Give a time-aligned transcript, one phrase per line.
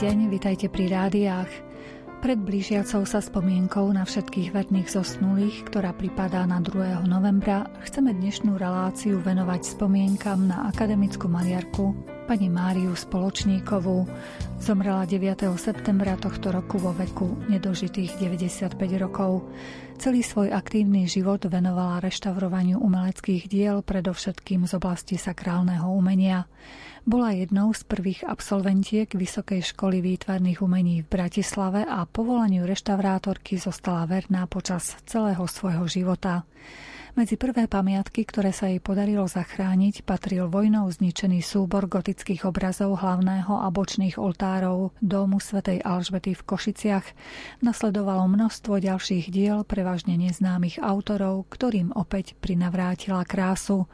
[0.00, 1.52] deň, vitajte pri rádiách.
[2.24, 7.04] Pred blížiacou sa spomienkou na všetkých verných zosnulých, ktorá pripadá na 2.
[7.04, 11.92] novembra, chceme dnešnú reláciu venovať spomienkam na akademickú maliarku
[12.24, 14.08] pani Máriu Spoločníkovú.
[14.56, 15.44] Zomrela 9.
[15.60, 19.52] septembra tohto roku vo veku nedožitých 95 rokov.
[20.00, 26.48] Celý svoj aktívny život venovala reštaurovaniu umeleckých diel, predovšetkým z oblasti sakrálneho umenia.
[27.08, 34.04] Bola jednou z prvých absolventiek Vysokej školy výtvarných umení v Bratislave a povolaniu reštaurátorky zostala
[34.04, 36.44] verná počas celého svojho života.
[37.18, 43.50] Medzi prvé pamiatky, ktoré sa jej podarilo zachrániť, patril vojnou zničený súbor gotických obrazov hlavného
[43.50, 47.06] a bočných oltárov domu svätej Alžbety v Košiciach.
[47.66, 53.90] Nasledovalo množstvo ďalších diel, prevažne neznámych autorov, ktorým opäť prinavrátila krásu.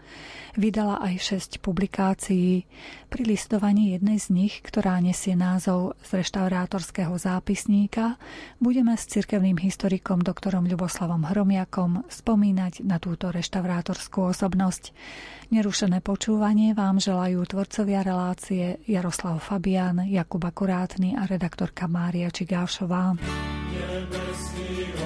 [0.57, 2.65] Vydala aj šesť publikácií.
[3.13, 8.17] Pri listovaní jednej z nich, ktorá nesie názov z reštaurátorského zápisníka,
[8.57, 14.97] budeme s cirkevným historikom doktorom Ľuboslavom Hromiakom spomínať na túto reštaurátorskú osobnosť.
[15.53, 23.13] Nerušené počúvanie vám želajú tvorcovia relácie Jaroslav Fabián, Jakub Akurátny a redaktorka Mária Čigášová.
[23.13, 25.06] Nebeský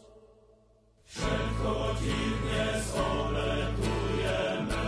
[1.11, 4.87] Všetko ti dnes obetujeme.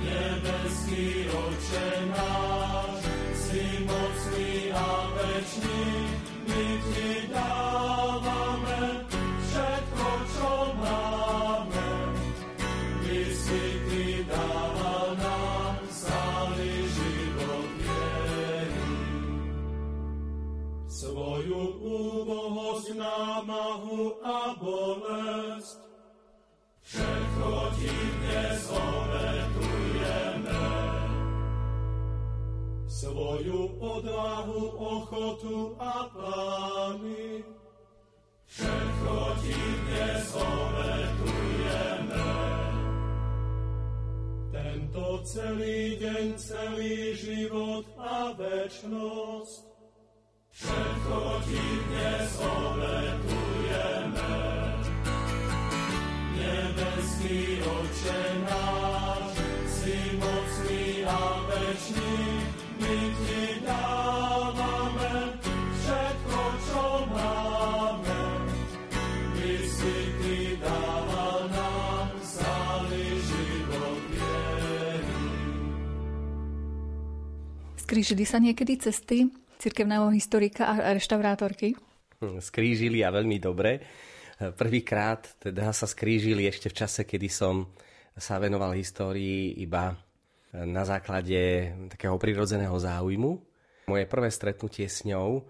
[0.00, 2.33] Nebeský oče náš,
[23.44, 25.84] námahu a bolesť.
[26.84, 30.64] Všetko ti dnes obetujeme.
[32.88, 37.44] Svoju odvahu, ochotu a plány.
[38.48, 42.28] Všetko ti dnes obetujeme.
[44.52, 49.73] Tento celý deň, celý život a večnosť.
[50.54, 51.18] Všetko
[51.50, 51.58] ti
[51.90, 54.34] dnes obetujeme.
[56.38, 59.34] Nebeský Oče náš,
[59.66, 62.14] si mocný a večný,
[62.78, 65.42] my ti dávame
[65.74, 66.38] všetko,
[66.70, 68.22] čo máme.
[69.34, 75.02] My si ty dával nám stály život viery.
[77.74, 81.72] Skrížili sa niekedy cesty cirkevného historika a reštaurátorky?
[82.20, 83.80] Hm, skrížili a veľmi dobre.
[84.34, 87.70] Prvýkrát teda sa skrížili ešte v čase, kedy som
[88.12, 89.94] sa venoval histórii iba
[90.54, 93.30] na základe takého prirodzeného záujmu.
[93.90, 95.42] Moje prvé stretnutie s ňou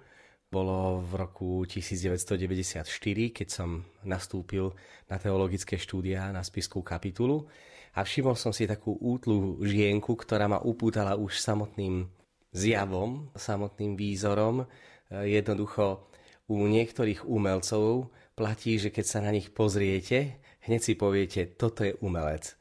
[0.48, 2.86] bolo v roku 1994,
[3.34, 4.70] keď som nastúpil
[5.10, 7.50] na teologické štúdia na Spiskú kapitulu
[7.94, 12.06] a všimol som si takú útlu žienku, ktorá ma upútala už samotným
[12.54, 14.64] zjavom, samotným výzorom.
[15.10, 16.08] Jednoducho
[16.48, 21.98] u niektorých umelcov platí, že keď sa na nich pozriete, hneď si poviete, toto je
[22.00, 22.56] umelec.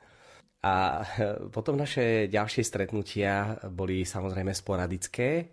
[0.64, 1.04] A
[1.52, 5.52] potom naše ďalšie stretnutia boli samozrejme sporadické,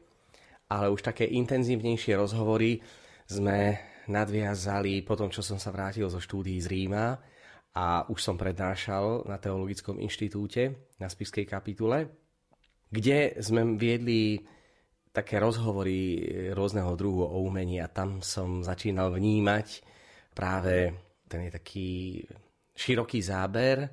[0.71, 2.79] ale už také intenzívnejšie rozhovory
[3.27, 3.75] sme
[4.07, 7.19] nadviazali po tom, čo som sa vrátil zo štúdií z Ríma
[7.75, 12.07] a už som prednášal na Teologickom inštitúte na Spiskej kapitule,
[12.91, 14.43] kde sme viedli
[15.11, 16.23] také rozhovory
[16.55, 19.83] rôzneho druhu o umení a tam som začínal vnímať
[20.35, 20.95] práve
[21.31, 21.89] ten je taký
[22.75, 23.87] široký záber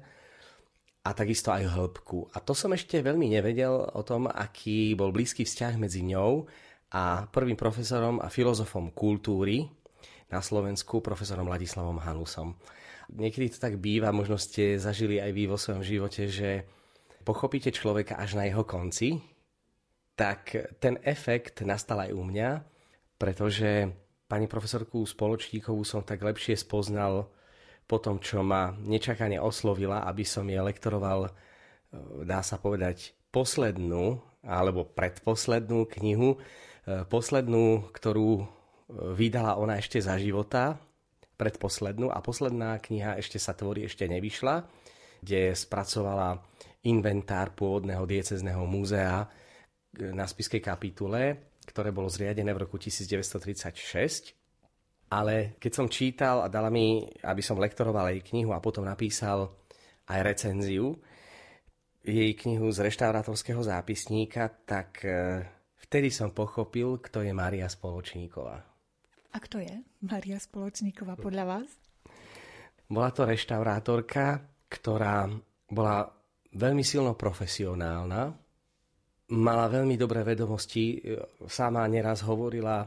[1.06, 2.34] a takisto aj hĺbku.
[2.34, 6.50] A to som ešte veľmi nevedel o tom, aký bol blízky vzťah medzi ňou
[6.92, 9.70] a prvým profesorom a filozofom kultúry
[10.28, 12.58] na Slovensku, profesorom Ladislavom Hanusom.
[13.08, 16.68] Niekedy to tak býva, možno ste zažili aj vy vo svojom živote, že
[17.28, 19.20] pochopíte človeka až na jeho konci,
[20.16, 22.50] tak ten efekt nastal aj u mňa,
[23.20, 23.92] pretože
[24.32, 27.28] pani profesorku Spoločníkovú som tak lepšie spoznal
[27.84, 31.32] po tom, čo ma nečakane oslovila, aby som jej lektoroval,
[32.24, 36.40] dá sa povedať, poslednú alebo predposlednú knihu,
[37.12, 38.48] poslednú, ktorú
[39.16, 40.80] vydala ona ešte za života,
[41.36, 42.10] predposlednú.
[42.10, 44.68] A posledná kniha ešte sa tvorí, ešte nevyšla,
[45.22, 46.42] kde spracovala
[46.88, 49.28] inventár pôvodného diecezneho múzea
[49.98, 54.34] na spiskej kapitule, ktoré bolo zriadené v roku 1936.
[55.08, 59.56] Ale keď som čítal a dala mi, aby som lektoroval jej knihu a potom napísal
[60.08, 60.96] aj recenziu,
[62.08, 65.44] jej knihu z reštaurátorského zápisníka, tak eh,
[65.88, 68.58] vtedy som pochopil, kto je Mária Spoločníková.
[69.36, 71.70] A kto je Maria Spoločníková podľa vás?
[72.88, 74.40] Bola to reštaurátorka,
[74.72, 75.28] ktorá
[75.68, 76.17] bola
[76.58, 78.34] veľmi silno profesionálna,
[79.38, 80.98] mala veľmi dobré vedomosti,
[81.46, 82.82] sama neraz hovorila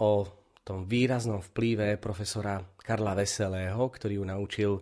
[0.00, 0.24] o
[0.62, 4.72] tom výraznom vplyve profesora Karla Veselého, ktorý ju naučil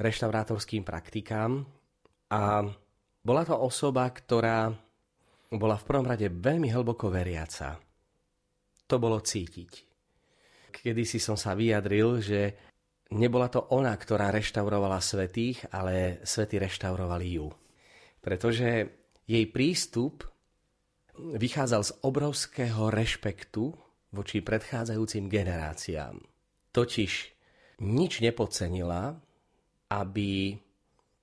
[0.00, 1.60] reštaurátorským praktikám.
[2.32, 2.64] A
[3.20, 4.72] bola to osoba, ktorá
[5.52, 7.76] bola v prvom rade veľmi hlboko veriaca.
[8.88, 9.88] To bolo cítiť
[10.78, 12.67] kedy si som sa vyjadril, že
[13.12, 17.48] nebola to ona, ktorá reštaurovala svetých, ale svety reštaurovali ju.
[18.20, 18.90] Pretože
[19.24, 20.24] jej prístup
[21.18, 23.72] vychádzal z obrovského rešpektu
[24.12, 26.16] voči predchádzajúcim generáciám.
[26.72, 27.12] Totiž
[27.84, 29.16] nič nepodcenila,
[29.92, 30.56] aby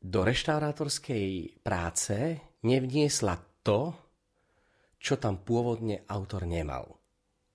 [0.05, 3.93] do reštaurátorskej práce nevniesla to,
[5.01, 6.94] čo tam pôvodne autor nemal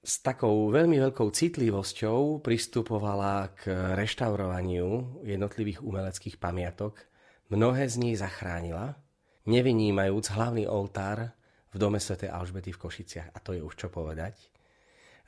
[0.00, 7.04] s takou veľmi veľkou citlivosťou pristupovala k reštaurovaniu jednotlivých umeleckých pamiatok.
[7.52, 8.96] Mnohé z nich zachránila,
[9.44, 11.36] nevynímajúc hlavný oltár
[11.68, 12.16] v dome Sv.
[12.32, 13.28] Alžbety v Košiciach.
[13.36, 14.40] A to je už čo povedať.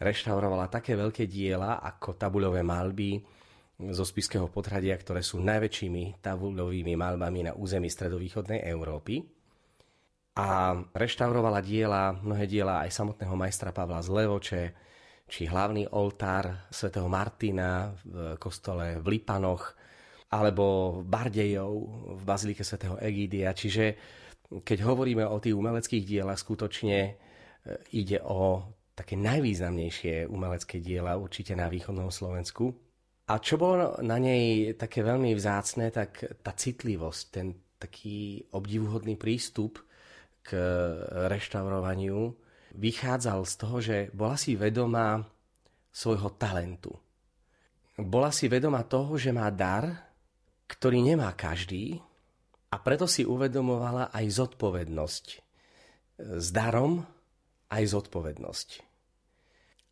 [0.00, 3.20] Reštaurovala také veľké diela ako tabuľové malby
[3.92, 9.41] zo spiského potradia, ktoré sú najväčšími tabuľovými malbami na území stredovýchodnej Európy
[10.32, 14.62] a reštaurovala diela, mnohé diela aj samotného majstra Pavla z Levoče,
[15.28, 19.76] či hlavný oltár svätého Martina v kostole v Lipanoch,
[20.32, 21.72] alebo Bardejov
[22.16, 23.52] v bazilike svätého Egídia.
[23.52, 23.84] Čiže
[24.64, 27.12] keď hovoríme o tých umeleckých dielach, skutočne e,
[27.96, 28.64] ide o
[28.96, 32.72] také najvýznamnejšie umelecké diela určite na východnom Slovensku.
[33.28, 39.80] A čo bolo na nej také veľmi vzácne, tak tá citlivosť, ten taký obdivuhodný prístup,
[40.42, 40.58] k
[41.30, 42.34] reštaurovaniu
[42.74, 45.22] vychádzal z toho, že bola si vedomá
[45.92, 46.92] svojho talentu.
[48.00, 50.08] Bola si vedomá toho, že má dar,
[50.66, 52.00] ktorý nemá každý
[52.72, 55.24] a preto si uvedomovala aj zodpovednosť.
[56.40, 57.04] S darom
[57.68, 58.68] aj zodpovednosť.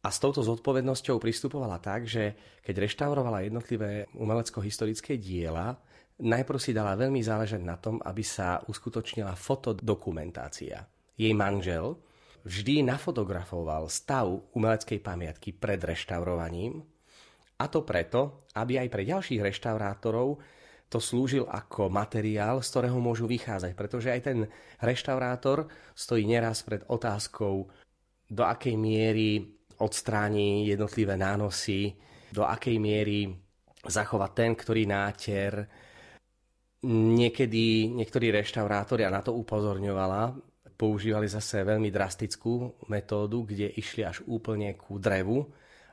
[0.00, 2.32] A s touto zodpovednosťou pristupovala tak, že
[2.64, 5.76] keď reštaurovala jednotlivé umelecko-historické diela,
[6.20, 10.84] najprv si dala veľmi záležať na tom, aby sa uskutočnila fotodokumentácia.
[11.17, 11.96] Jej manžel
[12.44, 16.81] vždy nafotografoval stav umeleckej pamiatky pred reštaurovaním,
[17.60, 20.41] a to preto, aby aj pre ďalších reštaurátorov
[20.89, 23.72] to slúžil ako materiál, z ktorého môžu vychádzať.
[23.77, 24.39] Pretože aj ten
[24.81, 27.69] reštaurátor stojí neraz pred otázkou,
[28.31, 29.44] do akej miery
[29.79, 31.94] odstráni jednotlivé nánosy,
[32.32, 33.29] do akej miery
[33.86, 35.53] zachovať ten, ktorý náter,
[36.87, 40.32] Niekedy niektorí reštaurátori, a na to upozorňovala,
[40.81, 45.44] používali zase veľmi drastickú metódu, kde išli až úplne ku drevu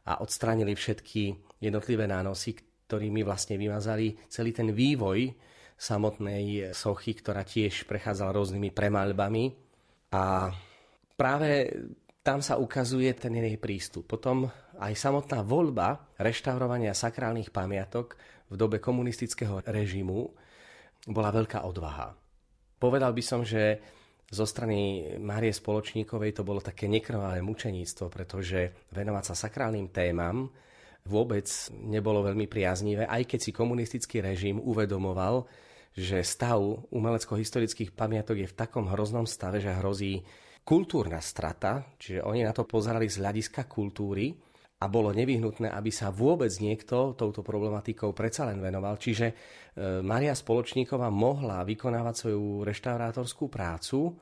[0.08, 2.56] a odstránili všetky jednotlivé nánosy,
[2.88, 5.28] ktorými vlastne vymazali celý ten vývoj
[5.76, 9.44] samotnej sochy, ktorá tiež prechádzala rôznymi premaľbami.
[10.16, 10.48] A
[11.20, 11.68] práve
[12.24, 14.08] tam sa ukazuje ten jej prístup.
[14.08, 14.48] Potom
[14.80, 18.16] aj samotná voľba reštaurovania sakrálnych pamiatok
[18.48, 20.47] v dobe komunistického režimu
[21.08, 22.14] bola veľká odvaha.
[22.78, 23.80] Povedal by som, že
[24.28, 30.52] zo strany Márie Spoločníkovej to bolo také nekrvavé mučeníctvo, pretože venovať sa sakrálnym témam
[31.08, 35.48] vôbec nebolo veľmi priaznivé, aj keď si komunistický režim uvedomoval,
[35.96, 36.60] že stav
[36.92, 40.20] umelecko-historických pamiatok je v takom hroznom stave, že hrozí
[40.68, 44.36] kultúrna strata, čiže oni na to pozerali z hľadiska kultúry
[44.78, 49.02] a bolo nevyhnutné, aby sa vôbec niekto touto problematikou predsa len venoval.
[49.02, 49.34] Čiže e,
[50.06, 54.14] Maria Spoločníková mohla vykonávať svoju reštaurátorskú prácu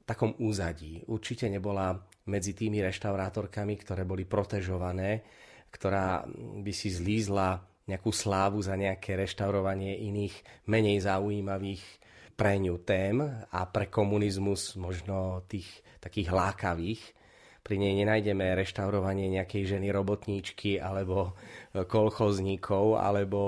[0.00, 1.04] v takom úzadí.
[1.04, 1.92] Určite nebola
[2.32, 5.20] medzi tými reštaurátorkami, ktoré boli protežované,
[5.68, 6.24] ktorá
[6.64, 11.82] by si zlízla nejakú slávu za nejaké reštaurovanie iných menej zaujímavých
[12.40, 13.20] pre ňu tém
[13.52, 15.68] a pre komunizmus možno tých
[16.00, 17.19] takých lákavých.
[17.60, 21.36] Pri nej nenájdeme reštaurovanie nejakej ženy robotníčky alebo
[21.76, 23.40] kolchozníkov alebo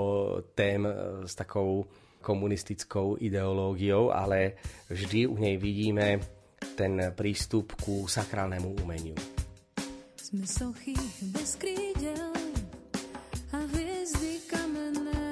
[0.55, 0.85] tém
[1.27, 1.89] s takou
[2.23, 4.55] komunistickou ideológiou, ale
[4.87, 6.23] vždy u nej vidíme
[6.79, 9.19] ten prístup ku sakrálnemu umeniu.
[10.15, 10.95] Sme sochy
[11.35, 12.31] bez krídel
[13.53, 15.29] a hviezdy kamenné,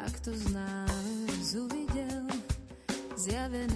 [0.00, 2.24] ak to z nás uvidel,
[3.20, 3.75] zjavené.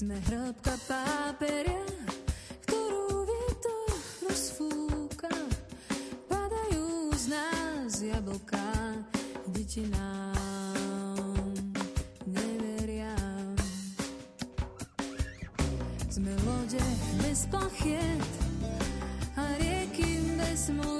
[0.00, 1.84] Sme hrobka páperia,
[2.64, 3.92] ktorú vietor
[4.24, 5.28] rozfúka,
[6.24, 8.96] padajú z nás jablká,
[9.52, 10.40] deti nám.
[16.46, 16.80] lode
[17.22, 18.24] bez plachiet
[19.36, 20.99] a rieky bez morí.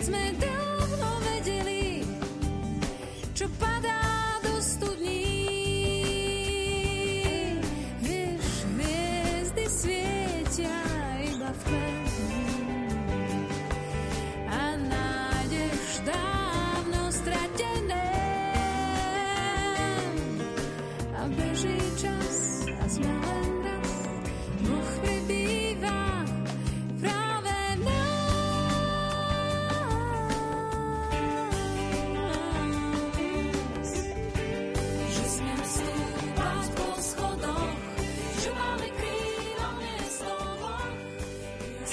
[0.00, 0.49] Let's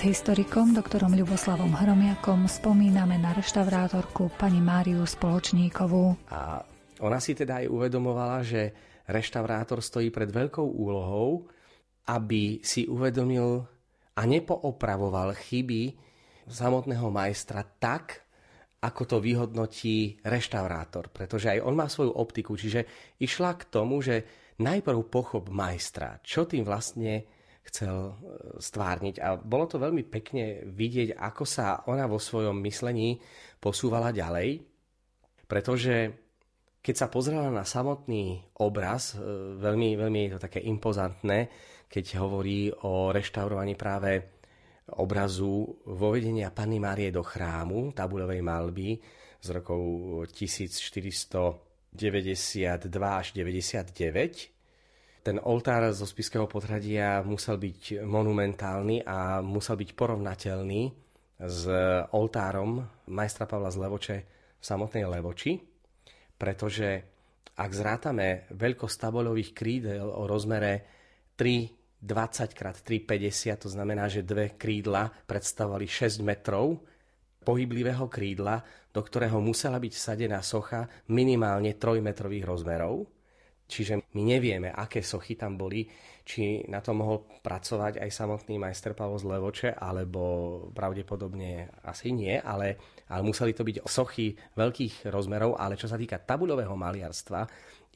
[0.08, 6.32] historikom doktorom Ľuboslavom Hromiakom spomíname na reštaurátorku pani Máriu Spoločníkovú.
[6.32, 6.64] A
[7.04, 8.72] ona si teda aj uvedomovala, že
[9.04, 11.52] reštaurátor stojí pred veľkou úlohou,
[12.08, 13.68] aby si uvedomil
[14.16, 16.00] a nepoopravoval chyby
[16.48, 18.24] samotného majstra tak,
[18.80, 21.12] ako to vyhodnotí reštaurátor.
[21.12, 22.88] Pretože aj on má svoju optiku, čiže
[23.20, 24.24] išla k tomu, že
[24.64, 27.28] najprv pochop majstra, čo tým vlastne
[27.68, 28.14] chcel e,
[28.58, 29.20] stvárniť.
[29.20, 33.20] A bolo to veľmi pekne vidieť, ako sa ona vo svojom myslení
[33.60, 34.64] posúvala ďalej,
[35.46, 35.96] pretože
[36.80, 39.20] keď sa pozrela na samotný obraz, e,
[39.60, 41.40] veľmi, veľmi je to také impozantné,
[41.88, 44.40] keď hovorí o reštaurovaní práve
[44.96, 48.96] obrazu vovedenia Panny Márie do chrámu, tabuľovej malby
[49.44, 49.84] z rokov
[50.32, 51.92] 1492
[52.96, 54.57] až 99
[55.24, 60.82] ten oltár zo spiského potradia musel byť monumentálny a musel byť porovnateľný
[61.38, 61.62] s
[62.16, 62.82] oltárom
[63.14, 64.18] majstra Pavla z Levoče
[64.58, 65.62] v samotnej Levoči,
[66.34, 67.06] pretože
[67.58, 70.86] ak zrátame veľkosť tabolových krídel o rozmere
[71.38, 76.82] 3,20 x 3,50, to znamená, že dve krídla predstavovali 6 metrov
[77.42, 78.62] pohyblivého krídla,
[78.94, 83.17] do ktorého musela byť vsadená socha minimálne 3 metrových rozmerov,
[83.68, 85.84] Čiže my nevieme, aké sochy tam boli,
[86.24, 90.22] či na to mohol pracovať aj samotný majster Pavol z Levoče, alebo
[90.72, 92.80] pravdepodobne asi nie, ale,
[93.12, 97.44] ale museli to byť sochy veľkých rozmerov, ale čo sa týka tabuľového maliarstva,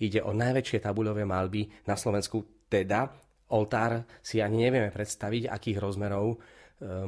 [0.04, 3.08] ide o najväčšie tabuľové malby na Slovensku, teda
[3.56, 6.38] oltár si ani nevieme predstaviť, akých rozmerov e,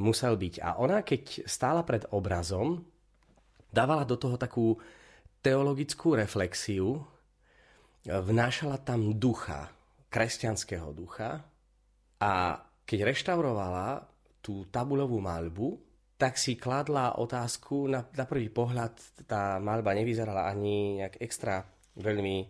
[0.00, 0.54] musel byť.
[0.64, 2.80] A ona, keď stála pred obrazom,
[3.72, 4.76] dávala do toho takú
[5.44, 7.04] teologickú reflexiu,
[8.04, 9.72] vnášala tam ducha,
[10.12, 11.40] kresťanského ducha
[12.20, 14.04] a keď reštaurovala
[14.44, 15.80] tú tabulovú malbu,
[16.20, 18.94] tak si kladla otázku, na, na prvý pohľad
[19.26, 21.64] tá malba nevyzerala ani nejak extra
[21.98, 22.46] veľmi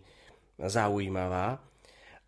[0.59, 1.57] zaujímavá.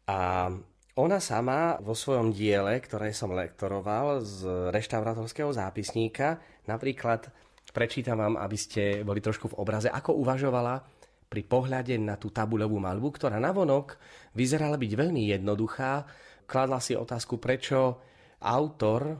[0.08, 0.50] A
[0.98, 7.30] ona sama vo svojom diele, ktoré som lektoroval z reštaurátorského zápisníka, napríklad
[7.70, 10.97] prečítam vám, aby ste boli trošku v obraze, ako uvažovala
[11.28, 14.00] pri pohľade na tú tabuľovú malbu, ktorá navonok
[14.34, 16.08] vyzerala byť veľmi jednoduchá.
[16.48, 18.00] Kladla si otázku, prečo
[18.40, 19.20] autor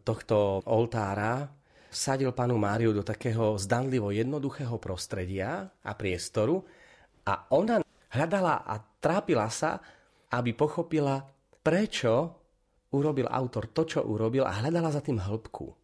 [0.00, 1.44] tohto oltára
[1.92, 6.64] vsadil panu Máriu do takého zdanlivo jednoduchého prostredia a priestoru
[7.28, 9.78] a ona hľadala a trápila sa,
[10.32, 11.22] aby pochopila,
[11.62, 12.42] prečo
[12.94, 15.83] urobil autor to, čo urobil a hľadala za tým hĺbku.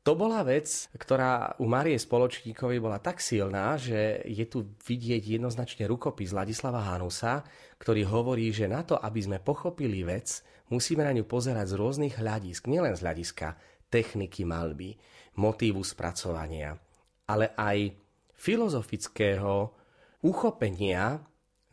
[0.00, 5.84] To bola vec, ktorá u Marie Spoločníkovej bola tak silná, že je tu vidieť jednoznačne
[5.84, 7.44] rukopis Ladislava Hanusa,
[7.76, 10.40] ktorý hovorí, že na to, aby sme pochopili vec,
[10.72, 13.60] musíme na ňu pozerať z rôznych hľadisk, nielen z hľadiska
[13.92, 14.96] techniky malby,
[15.36, 16.80] motívu spracovania,
[17.28, 17.92] ale aj
[18.40, 19.76] filozofického
[20.24, 21.20] uchopenia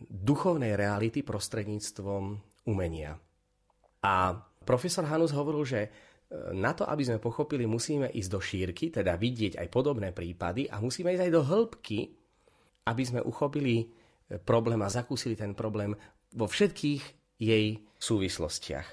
[0.04, 3.16] duchovnej reality prostredníctvom umenia.
[4.04, 4.36] A
[4.68, 5.82] profesor Hanus hovoril, že
[6.52, 10.84] na to, aby sme pochopili, musíme ísť do šírky, teda vidieť aj podobné prípady a
[10.84, 12.00] musíme ísť aj do hĺbky,
[12.84, 13.86] aby sme uchopili e,
[14.36, 15.96] problém a zakúsili ten problém
[16.36, 17.04] vo všetkých
[17.40, 18.88] jej súvislostiach.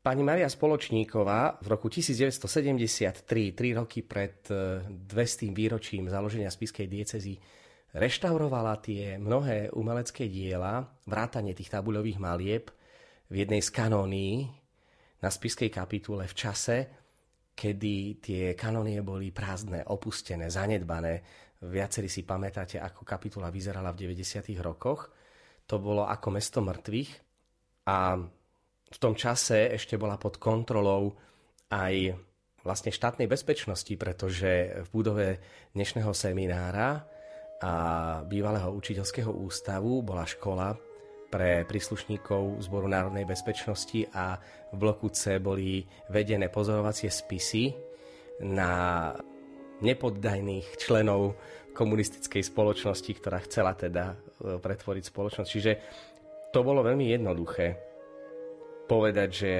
[0.00, 3.24] Pani Maria Spoločníková v roku 1973,
[3.56, 5.08] tri roky pred 200.
[5.08, 7.40] E, výročím založenia spiskej diecezy,
[7.96, 12.68] reštaurovala tie mnohé umelecké diela, vrátanie tých tabuľových malieb
[13.32, 14.59] v jednej z kanónií
[15.20, 16.76] na spiskej kapitule v čase,
[17.52, 21.20] kedy tie kanónie boli prázdne, opustené, zanedbané.
[21.60, 24.40] Viacerí si pamätáte, ako kapitula vyzerala v 90.
[24.64, 25.12] rokoch.
[25.68, 27.10] To bolo ako mesto mŕtvych
[27.86, 28.16] a
[28.90, 31.14] v tom čase ešte bola pod kontrolou
[31.70, 32.16] aj
[32.64, 35.28] vlastne štátnej bezpečnosti, pretože v budove
[35.76, 37.06] dnešného seminára
[37.60, 37.72] a
[38.24, 40.89] bývalého učiteľského ústavu bola škola
[41.30, 44.36] pre príslušníkov Zboru národnej bezpečnosti a
[44.74, 47.70] v bloku C boli vedené pozorovacie spisy
[48.42, 49.14] na
[49.80, 51.38] nepoddajných členov
[51.72, 55.48] komunistickej spoločnosti, ktorá chcela teda e, pretvoriť spoločnosť.
[55.48, 55.72] Čiže
[56.50, 57.78] to bolo veľmi jednoduché
[58.90, 59.52] povedať, že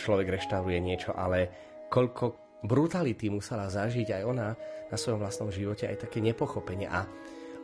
[0.00, 1.52] človek reštauruje niečo, ale
[1.92, 4.48] koľko brutality musela zažiť aj ona
[4.88, 6.88] na svojom vlastnom živote, aj také nepochopenie.
[6.88, 7.04] A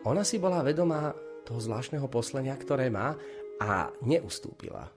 [0.05, 1.11] ona si bola vedomá
[1.47, 3.15] toho zvláštneho poslania, ktoré má
[3.63, 4.96] a neustúpila.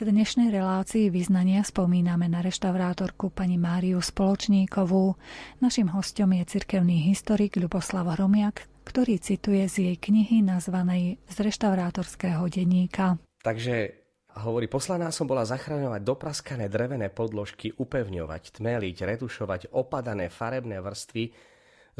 [0.00, 5.12] V dnešnej relácii vyznania spomíname na reštaurátorku pani Máriu Spoločníkovú.
[5.60, 12.40] Našim hostom je cirkevný historik Ľuboslav Hromiak, ktorý cituje z jej knihy nazvanej Z reštaurátorského
[12.48, 13.20] denníka.
[13.44, 13.92] Takže
[14.40, 21.28] hovorí, poslaná som bola zachraňovať dopraskané drevené podložky, upevňovať, tmeliť, retušovať opadané farebné vrstvy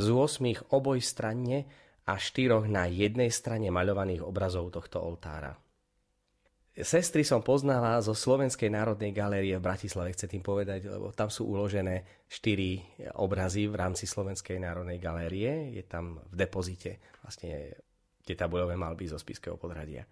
[0.01, 1.69] z 8 oboj stranne
[2.09, 5.53] a štyroch na jednej strane maľovaných obrazov tohto oltára.
[6.71, 11.51] Sestry som poznala zo Slovenskej národnej galérie v Bratislave, chcem tým povedať, lebo tam sú
[11.51, 12.79] uložené štyri
[13.19, 15.75] obrazy v rámci Slovenskej národnej galérie.
[15.75, 17.75] Je tam v depozite vlastne
[18.23, 20.07] tie tabulové malby zo Spiského podhradia.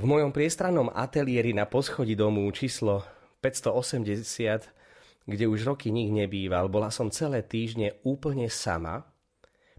[0.00, 3.04] V mojom priestrannom ateliéri na poschodí domu číslo
[3.44, 9.04] 580, kde už roky nik nebýval, bola som celé týždne úplne sama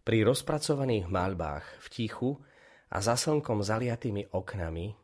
[0.05, 2.37] pri rozpracovaných maľbách v tichu
[2.93, 5.00] a za slnkom zaliatými oknami,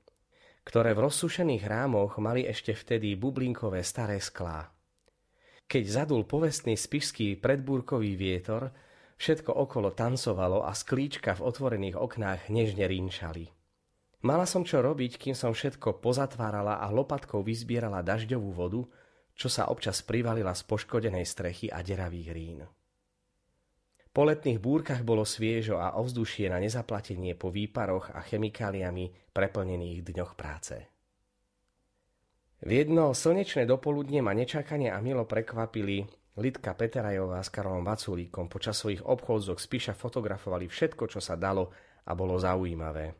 [0.67, 4.67] ktoré v rozsušených rámoch mali ešte vtedy bublinkové staré sklá.
[5.63, 8.75] Keď zadul povestný spišský predbúrkový vietor,
[9.15, 13.47] všetko okolo tancovalo a sklíčka v otvorených oknách nežne rinčali.
[14.27, 18.83] Mala som čo robiť, kým som všetko pozatvárala a lopatkou vyzbierala dažďovú vodu,
[19.39, 22.59] čo sa občas privalila z poškodenej strechy a deravých rín.
[24.17, 30.33] Po letných búrkach bolo sviežo a ovzdušie na nezaplatenie po výparoch a chemikáliami preplnených dňoch
[30.33, 30.73] práce.
[32.57, 36.01] V jedno slnečné dopoludne ma nečakane a milo prekvapili
[36.33, 41.69] Lidka Peterajová s Karolom Vaculíkom počas svojich obchodzok spíša fotografovali všetko, čo sa dalo
[42.01, 43.13] a bolo zaujímavé.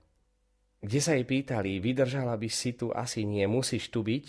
[0.82, 4.26] Kde sa jej pýtali, vydržala by si tu, asi nie, musíš tu byť?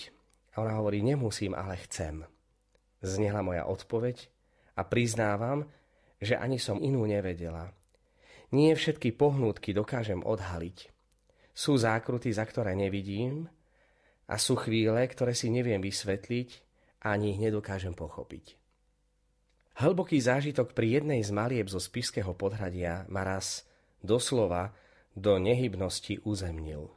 [0.52, 2.28] A ona hovorí, nemusím, ale chcem.
[3.00, 4.28] Znehla moja odpoveď
[4.76, 5.64] a priznávam,
[6.18, 7.70] že ani som inú nevedela.
[8.50, 10.90] Nie všetky pohnútky dokážem odhaliť.
[11.52, 13.50] Sú zákruty, za ktoré nevidím
[14.31, 16.48] a sú chvíle, ktoré si neviem vysvetliť
[17.04, 18.59] ani ich nedokážem pochopiť.
[19.78, 23.62] Hlboký zážitok pri jednej z malieb zo Spišského podhradia ma raz
[24.02, 24.74] doslova
[25.14, 26.90] do nehybnosti uzemnil.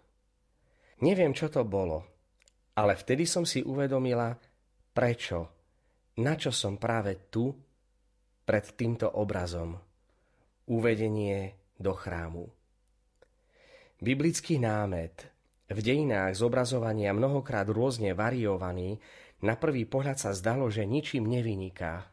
[1.02, 2.06] Neviem, čo to bolo,
[2.78, 4.34] ale vtedy som si uvedomila,
[4.94, 5.50] prečo,
[6.22, 7.54] na čo som práve tu
[8.46, 9.78] pred týmto obrazom.
[10.68, 12.50] Uvedenie do chrámu.
[14.02, 15.30] Biblický námet,
[15.70, 18.98] v dejinách zobrazovania mnohokrát rôzne variovaný,
[19.42, 22.10] na prvý pohľad sa zdalo, že ničím nevyniká.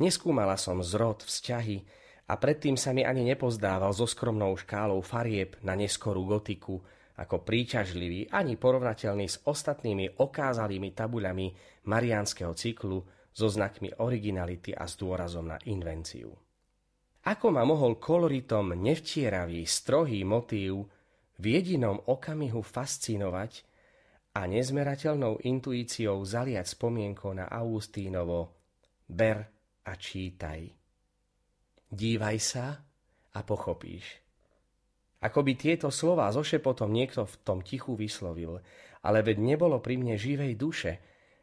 [0.00, 1.84] Neskúmala som zrod, vzťahy
[2.28, 6.80] a predtým sa mi ani nepozdával so skromnou škálou farieb na neskorú gotiku,
[7.18, 11.46] ako príťažlivý ani porovnateľný s ostatnými okázalými tabuľami
[11.90, 16.34] mariánskeho cyklu, so znakmi originality a s dôrazom na invenciu.
[17.28, 20.88] Ako ma mohol koloritom nevtieravý, strohý motív
[21.38, 23.68] v jedinom okamihu fascinovať
[24.38, 28.54] a nezmerateľnou intuíciou zaliať spomienkou na Augustínovo
[29.08, 29.38] Ber
[29.84, 30.60] a čítaj.
[31.88, 32.66] Dívaj sa
[33.34, 34.04] a pochopíš.
[35.18, 38.62] Ako by tieto slová so šepotom niekto v tom tichu vyslovil,
[39.02, 40.92] ale veď nebolo pri mne živej duše,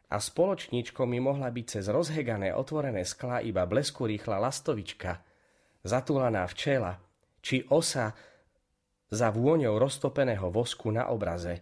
[0.10, 5.22] a spoločníčkou mi mohla byť cez rozhegané otvorené skla iba blesku rýchla lastovička,
[5.82, 7.02] zatúlaná včela,
[7.41, 8.13] či osa
[9.10, 11.62] za vôňou roztopeného vosku na obraze,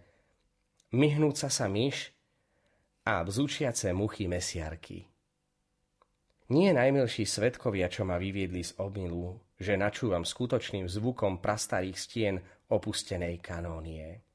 [0.95, 2.11] myhnúca sa myš
[3.03, 5.03] a bzúčiace muchy mesiarky.
[6.51, 12.35] Nie najmilší svetkovia, čo ma vyviedli z omilu, že načúvam skutočným zvukom prastarých stien
[12.67, 14.32] opustenej kanónie.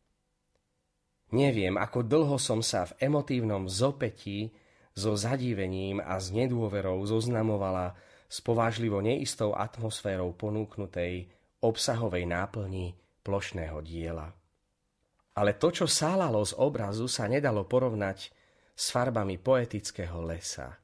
[1.29, 4.49] Neviem, ako dlho som sa v emotívnom zopetí
[4.97, 7.93] so zadívením a s nedôverou zoznamovala
[8.29, 11.29] s povážlivo neistou atmosférou ponúknutej
[11.61, 14.33] obsahovej náplni plošného diela.
[15.37, 18.33] Ale to, čo sálalo z obrazu, sa nedalo porovnať
[18.75, 20.81] s farbami poetického lesa,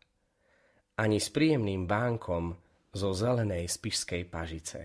[1.00, 2.54] ani s príjemným bánkom
[2.94, 4.80] zo zelenej spišskej pažice.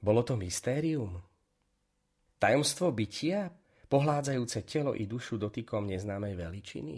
[0.00, 1.20] Bolo to mystérium?
[2.40, 3.52] Tajomstvo bytia
[3.86, 6.96] pohládzajúce telo i dušu dotykom neznámej veličiny?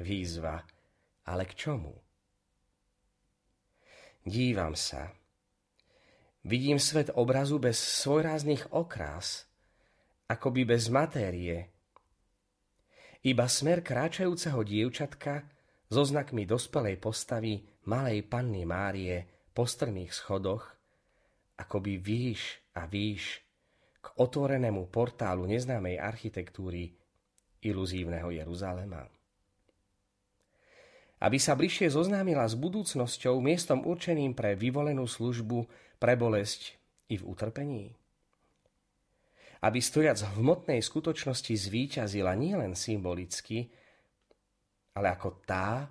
[0.00, 0.64] Výzva,
[1.28, 1.94] ale k čomu?
[4.22, 5.10] Dívam sa.
[6.42, 9.46] Vidím svet obrazu bez svojráznych okrás,
[10.26, 11.70] akoby bez matérie.
[13.22, 15.46] Iba smer kráčajúceho dievčatka
[15.86, 20.66] so znakmi dospelej postavy malej panny Márie po strmých schodoch,
[21.58, 23.38] akoby výš a výš
[24.02, 26.90] k otvorenému portálu neznámej architektúry
[27.62, 29.06] iluzívneho Jeruzalema.
[31.22, 35.70] Aby sa bližšie zoznámila s budúcnosťou miestom určeným pre vyvolenú službu,
[36.02, 36.74] pre bolesť
[37.14, 37.94] i v utrpení.
[39.62, 43.70] Aby stojac v hmotnej skutočnosti zvíťazila nielen symbolicky,
[44.98, 45.86] ale ako tá,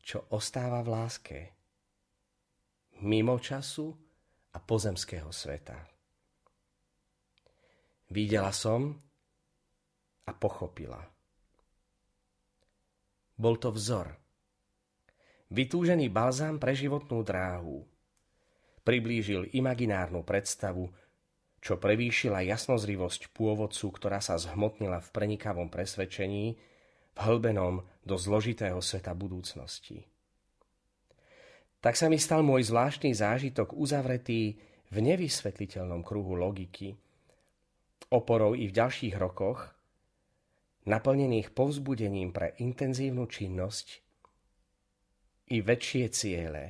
[0.00, 1.38] čo ostáva v láske,
[3.04, 3.92] mimo času
[4.56, 5.91] a pozemského sveta.
[8.12, 8.92] Videla som,
[10.28, 11.00] a pochopila.
[13.40, 14.12] Bol to vzor.
[15.48, 17.88] Vytúžený balzám pre životnú dráhu.
[18.84, 20.92] Priblížil imaginárnu predstavu,
[21.62, 26.60] čo prevýšila jasnozrivosť pôvodcu, ktorá sa zhmotnila v prenikavom presvedčení,
[27.16, 30.04] vhlbenom do zložitého sveta budúcnosti.
[31.80, 34.60] Tak sa mi stal môj zvláštny zážitok uzavretý
[34.92, 36.94] v nevysvetliteľnom kruhu logiky,
[38.12, 39.72] oporou i v ďalších rokoch,
[40.84, 43.86] naplnených povzbudením pre intenzívnu činnosť
[45.52, 46.64] i väčšie ciele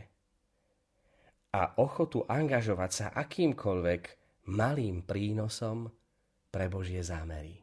[1.52, 4.02] a ochotu angažovať sa akýmkoľvek
[4.48, 5.90] malým prínosom
[6.48, 7.60] pre Božie zámery.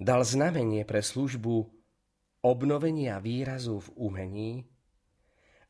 [0.00, 1.68] Dal znamenie pre službu
[2.40, 4.52] obnovenia výrazu v umení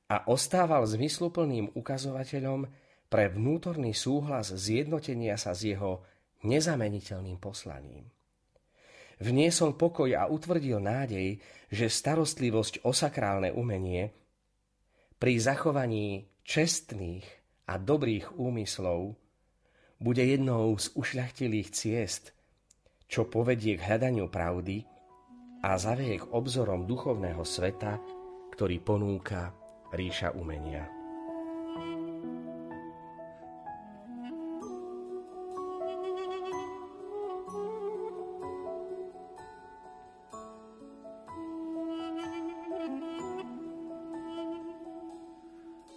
[0.06, 2.70] a ostával zmysluplným ukazovateľom
[3.10, 6.06] pre vnútorný súhlas zjednotenia sa s jeho
[6.46, 8.06] nezameniteľným poslaním.
[9.20, 11.36] Vniesol pokoj a utvrdil nádej,
[11.68, 14.14] že starostlivosť o sakrálne umenie
[15.20, 17.26] pri zachovaní čestných
[17.68, 19.12] a dobrých úmyslov
[20.00, 22.32] bude jednou z ušľachtilých ciest,
[23.04, 24.88] čo povedie k hľadaniu pravdy
[25.60, 28.00] a zavie k obzorom duchovného sveta,
[28.56, 29.52] ktorý ponúka
[29.92, 30.99] ríša umenia.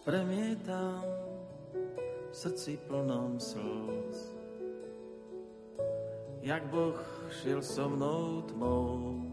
[0.04, 1.00] Premietam
[2.28, 4.36] v srdci plnom slz.
[6.44, 7.00] Jak Boh
[7.32, 9.24] šiel so mnou tmou,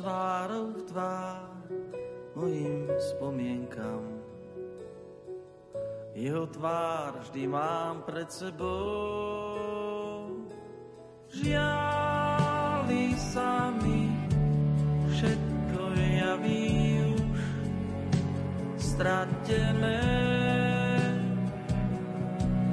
[0.00, 1.52] tvárou v tvár
[2.32, 4.24] mojim spomienkam.
[6.16, 10.32] Jeho tvár vždy mám pred sebou.
[11.28, 14.08] Žiali sa mi
[15.12, 16.85] všetko javí
[18.96, 20.00] stratené.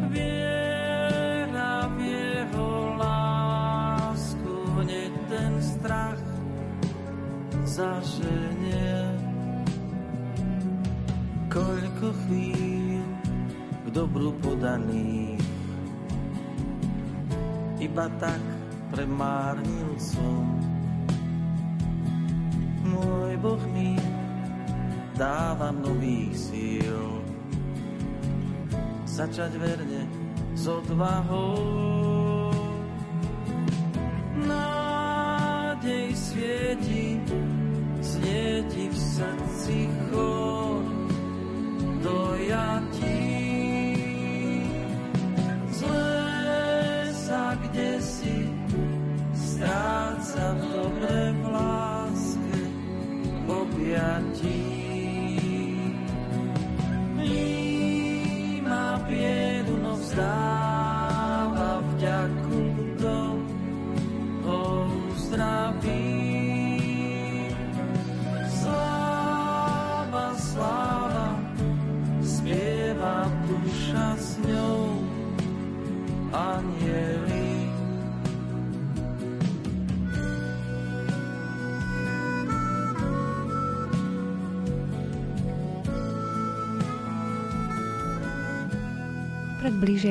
[0.07, 6.23] Viera v jeho lásku, hneď ten strach
[7.67, 9.19] zaženie.
[11.51, 13.03] Koľko chvíľ
[13.83, 15.43] k dobru podaných,
[17.83, 18.39] iba tak
[18.95, 20.55] premárnil som.
[22.87, 23.92] Môj Boh mi
[25.23, 27.23] dávam nových síl.
[29.07, 30.03] Začať verne
[30.51, 31.92] s odvahou.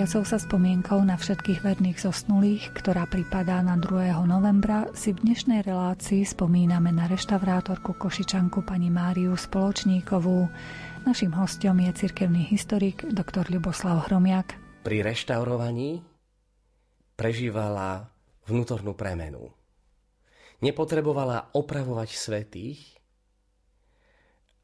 [0.03, 4.11] Blížiacou sa spomienkou na všetkých verných zosnulých, ktorá pripadá na 2.
[4.27, 10.51] novembra, si v dnešnej relácii spomíname na reštaurátorku Košičanku pani Máriu Spoločníkovú.
[11.07, 13.47] Našim hostom je cirkevný historik dr.
[13.47, 14.59] Ľuboslav Hromiak.
[14.83, 16.03] Pri reštaurovaní
[17.15, 18.03] prežívala
[18.51, 19.55] vnútornú premenu.
[20.67, 22.99] Nepotrebovala opravovať svetých,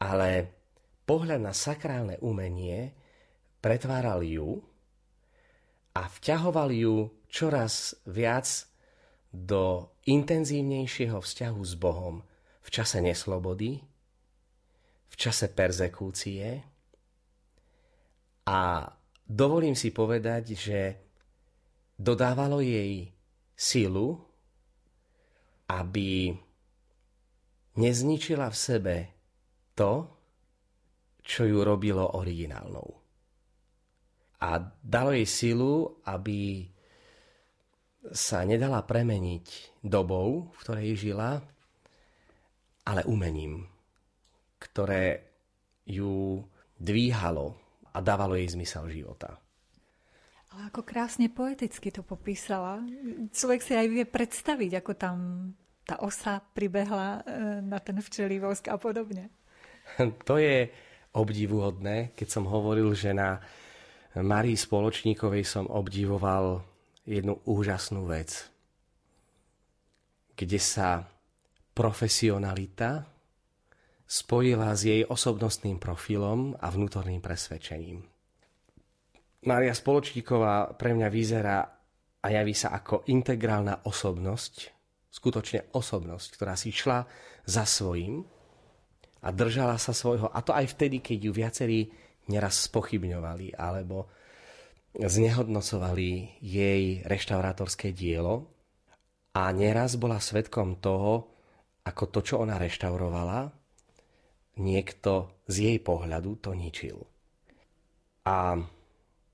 [0.02, 0.50] ale
[1.06, 2.90] pohľad na sakrálne umenie
[3.62, 4.66] pretváral ju
[5.98, 8.46] a vťahoval ju čoraz viac
[9.34, 12.22] do intenzívnejšieho vzťahu s Bohom
[12.62, 13.82] v čase neslobody,
[15.10, 16.62] v čase perzekúcie.
[18.46, 18.86] A
[19.26, 20.80] dovolím si povedať, že
[21.98, 23.10] dodávalo jej
[23.58, 24.22] silu,
[25.66, 26.30] aby
[27.74, 28.96] nezničila v sebe
[29.74, 30.06] to,
[31.26, 32.97] čo ju robilo originálnou
[34.38, 36.70] a dalo jej silu, aby
[38.14, 41.42] sa nedala premeniť dobou, v ktorej žila,
[42.88, 43.66] ale umením,
[44.56, 45.28] ktoré
[45.84, 46.40] ju
[46.78, 47.58] dvíhalo
[47.92, 49.36] a dávalo jej zmysel života.
[50.54, 52.80] Ale ako krásne poeticky to popísala.
[53.28, 55.16] Človek si aj vie predstaviť, ako tam
[55.84, 59.28] tá osa pribehla e, na ten včelí vosk a podobne.
[60.28, 60.68] To je
[61.16, 63.40] obdivuhodné, keď som hovoril, že na
[64.16, 66.64] Marii Spoločníkovej som obdivoval
[67.04, 68.48] jednu úžasnú vec,
[70.32, 71.04] kde sa
[71.76, 73.04] profesionalita
[74.08, 78.00] spojila s jej osobnostným profilom a vnútorným presvedčením.
[79.44, 81.58] Mária Spoločníková pre mňa vyzerá
[82.18, 84.54] a javí sa ako integrálna osobnosť,
[85.12, 87.06] skutočne osobnosť, ktorá si šla
[87.46, 88.26] za svojím
[89.22, 91.80] a držala sa svojho, a to aj vtedy, keď ju viacerí
[92.28, 94.08] neraz spochybňovali alebo
[94.96, 98.48] znehodnocovali jej reštaurátorské dielo
[99.36, 101.28] a neraz bola svetkom toho,
[101.84, 103.48] ako to, čo ona reštaurovala,
[104.58, 107.06] niekto z jej pohľadu to ničil.
[108.28, 108.58] A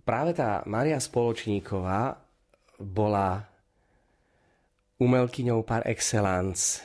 [0.06, 2.20] práve tá Maria Spoločníková
[2.78, 3.42] bola
[5.00, 6.84] umelkyňou par excellence,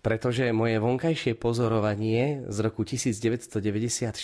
[0.00, 4.16] pretože moje vonkajšie pozorovanie z roku 1994,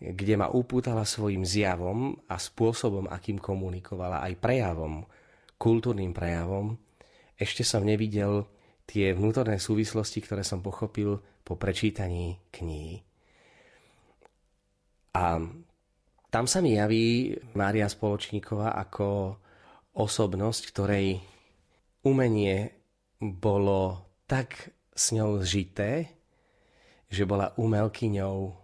[0.00, 5.04] kde ma upútala svojim zjavom a spôsobom, akým komunikovala, aj prejavom,
[5.60, 6.80] kultúrnym prejavom,
[7.36, 8.48] ešte som nevidel
[8.88, 13.04] tie vnútorné súvislosti, ktoré som pochopil po prečítaní knihy.
[15.14, 15.36] A
[16.30, 19.36] tam sa mi javí Mária Spoločníková ako
[19.92, 21.18] osobnosť, ktorej
[22.06, 22.72] umenie
[23.20, 26.08] bolo tak s ňou zžité,
[27.10, 28.54] že bola umelkyňou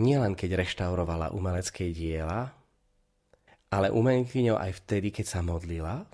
[0.00, 2.50] nielen keď reštaurovala umelecké diela,
[3.74, 6.06] ale umelkyňou aj vtedy, keď sa modlila,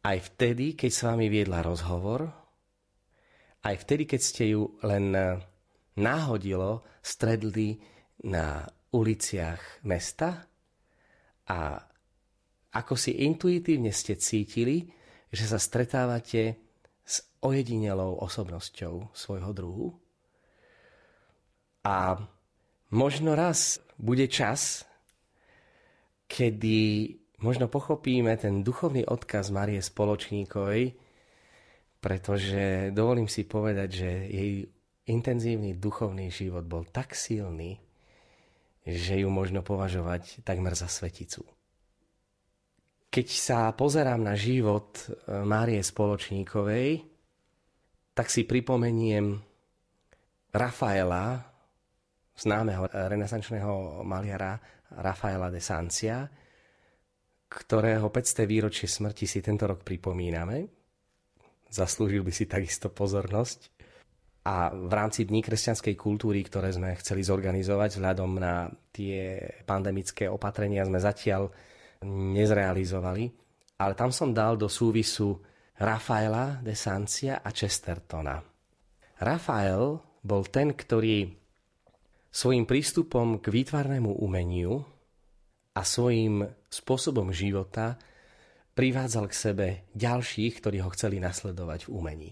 [0.00, 2.28] aj vtedy, keď s vami viedla rozhovor,
[3.60, 5.12] aj vtedy, keď ste ju len
[6.00, 7.76] náhodilo stredli
[8.24, 10.48] na uliciach mesta
[11.48, 11.58] a
[12.70, 14.86] ako si intuitívne ste cítili,
[15.30, 16.56] že sa stretávate
[17.02, 19.88] s ojedinelou osobnosťou svojho druhu.
[21.82, 22.14] A
[22.90, 24.84] možno raz bude čas,
[26.30, 27.10] kedy
[27.42, 30.94] možno pochopíme ten duchovný odkaz Marie Spoločníkovej,
[32.00, 34.52] pretože dovolím si povedať, že jej
[35.10, 37.80] intenzívny duchovný život bol tak silný,
[38.86, 41.44] že ju možno považovať takmer za sveticu.
[43.10, 47.02] Keď sa pozerám na život e, Márie Spoločníkovej,
[48.14, 49.34] tak si pripomeniem
[50.54, 51.49] Rafaela,
[52.40, 54.56] známeho renesančného maliara
[54.96, 56.24] Rafaela de Sancia,
[57.50, 58.46] ktorého 500.
[58.48, 60.64] výročie smrti si tento rok pripomíname.
[61.68, 63.76] Zaslúžil by si takisto pozornosť.
[64.40, 69.36] A v rámci Dní kresťanskej kultúry, ktoré sme chceli zorganizovať vzhľadom na tie
[69.68, 71.52] pandemické opatrenia, sme zatiaľ
[72.08, 73.24] nezrealizovali.
[73.76, 75.36] Ale tam som dal do súvisu
[75.76, 78.40] Rafaela de Sancia a Chestertona.
[79.20, 81.39] Rafael bol ten, ktorý
[82.30, 84.86] svojim prístupom k výtvarnému umeniu
[85.74, 87.98] a svojim spôsobom života
[88.74, 89.66] privádzal k sebe
[89.98, 92.30] ďalších, ktorí ho chceli nasledovať v umení.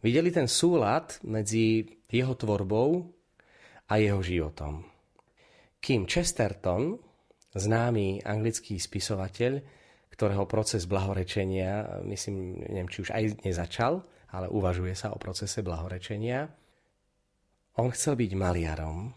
[0.00, 3.04] Videli ten súlad medzi jeho tvorbou
[3.88, 4.84] a jeho životom.
[5.80, 6.98] Kým Chesterton,
[7.54, 9.60] známy anglický spisovateľ,
[10.12, 14.00] ktorého proces blahorečenia, myslím, neviem, či už aj nezačal,
[14.32, 16.48] ale uvažuje sa o procese blahorečenia,
[17.76, 19.12] on chcel byť maliarom,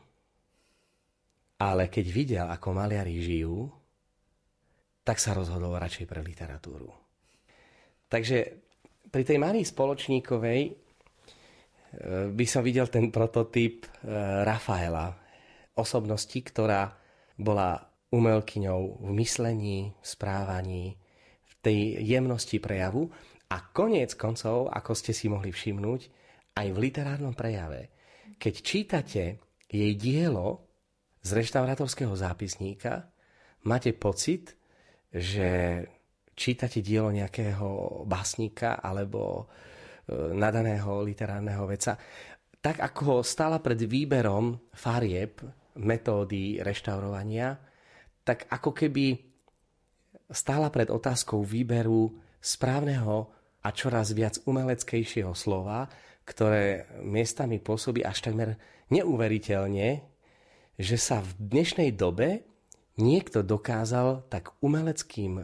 [1.59, 3.67] ale keď videl, ako maliari žijú,
[5.03, 6.91] tak sa rozhodol radšej pre literatúru.
[8.07, 8.37] Takže
[9.09, 10.71] pri tej Marii Spoločníkovej e,
[12.29, 13.89] by som videl ten prototyp e,
[14.45, 15.09] Rafaela,
[15.75, 16.93] osobnosti, ktorá
[17.39, 17.79] bola
[18.11, 20.83] umelkyňou v myslení, v správaní,
[21.45, 23.09] v tej jemnosti prejavu
[23.49, 26.01] a koniec koncov, ako ste si mohli všimnúť,
[26.59, 27.98] aj v literárnom prejave.
[28.39, 29.23] Keď čítate
[29.67, 30.69] jej dielo,
[31.19, 33.11] z reštaurátorského zápisníka
[33.67, 34.55] máte pocit,
[35.11, 35.83] že
[36.31, 41.99] čítate dielo nejakého básnika alebo e, nadaného literárneho veca,
[42.63, 45.43] tak ako stála pred výberom farieb,
[45.79, 47.59] metódy reštaurovania,
[48.23, 49.15] tak ako keby
[50.31, 53.27] stála pred otázkou výberu správneho
[53.59, 55.87] a čoraz viac umeleckejšieho slova,
[56.29, 58.61] ktoré miestami pôsobí až takmer
[58.93, 60.05] neuveriteľne,
[60.77, 62.45] že sa v dnešnej dobe
[63.01, 65.41] niekto dokázal tak umeleckým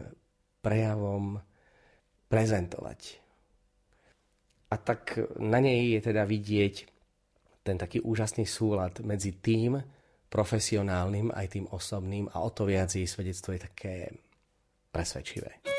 [0.62, 1.42] prejavom
[2.30, 3.18] prezentovať.
[4.70, 6.74] A tak na nej je teda vidieť
[7.66, 9.78] ten taký úžasný súlad medzi tým,
[10.26, 13.94] profesionálnym, aj tým osobným a o to viac jej svedectvo je také
[14.90, 15.75] presvedčivé.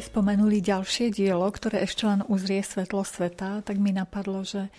[0.00, 4.72] Spomenuli ďalšie dielo, ktoré ešte len uzrie svetlo sveta, tak mi napadlo, že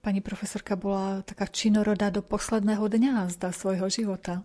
[0.00, 4.40] pani profesorka bola taká činorodá do posledného dňa zdá svojho života.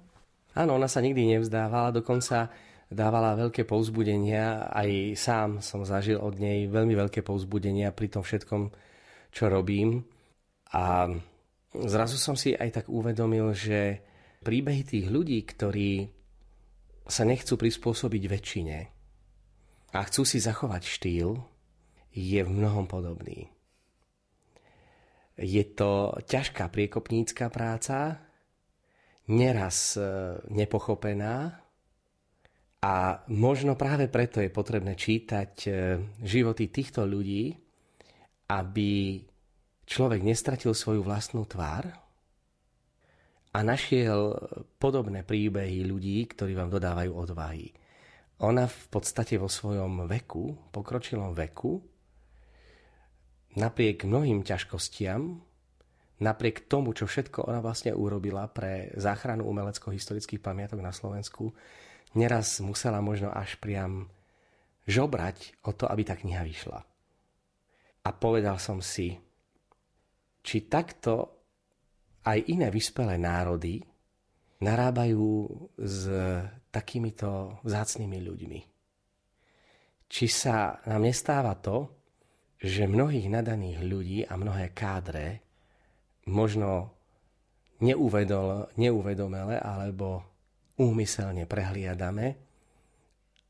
[0.57, 2.49] Áno, ona sa nikdy nevzdávala, dokonca
[2.89, 4.67] dávala veľké povzbudenia.
[4.73, 8.73] Aj sám som zažil od nej veľmi veľké povzbudenia pri tom všetkom,
[9.29, 10.03] čo robím.
[10.73, 11.05] A
[11.73, 14.01] zrazu som si aj tak uvedomil, že
[14.41, 16.09] príbehy tých ľudí, ktorí
[17.09, 18.77] sa nechcú prispôsobiť väčšine,
[19.89, 21.41] a chcú si zachovať štýl,
[22.13, 23.49] je v mnohom podobný.
[25.39, 28.19] Je to ťažká priekopnícká práca,
[29.31, 30.03] neraz e,
[30.51, 31.63] nepochopená
[32.83, 32.93] a
[33.31, 35.69] možno práve preto je potrebné čítať e,
[36.27, 37.55] životy týchto ľudí,
[38.51, 39.21] aby
[39.87, 41.87] človek nestratil svoju vlastnú tvár
[43.55, 44.35] a našiel
[44.75, 47.78] podobné príbehy ľudí, ktorí vám dodávajú odvahy
[48.39, 51.83] ona v podstate vo svojom veku, pokročilom veku,
[53.59, 55.43] napriek mnohým ťažkostiam,
[56.23, 61.51] napriek tomu, čo všetko ona vlastne urobila pre záchranu umelecko-historických pamiatok na Slovensku,
[62.15, 64.07] neraz musela možno až priam
[64.87, 66.79] žobrať o to, aby tá kniha vyšla.
[68.07, 69.19] A povedal som si,
[70.39, 71.43] či takto
[72.23, 73.83] aj iné vyspelé národy
[74.63, 76.07] narábajú s
[76.69, 78.59] takýmito vzácnými ľuďmi.
[80.09, 81.89] Či sa nám nestáva to,
[82.59, 85.41] že mnohých nadaných ľudí a mnohé kádre
[86.27, 86.91] možno
[87.79, 90.25] neuvedol, neuvedomele alebo
[90.79, 92.35] úmyselne prehliadame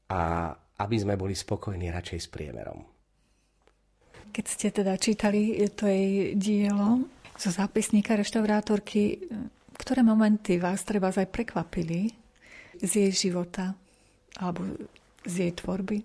[0.09, 2.79] a aby sme boli spokojní radšej s priemerom.
[4.29, 7.01] Keď ste teda čítali to jej dielo
[7.33, 9.25] zo zápisníka reštaurátorky,
[9.79, 12.13] ktoré momenty vás treba aj prekvapili
[12.79, 13.75] z jej života
[14.39, 14.63] alebo
[15.27, 15.97] z jej tvorby?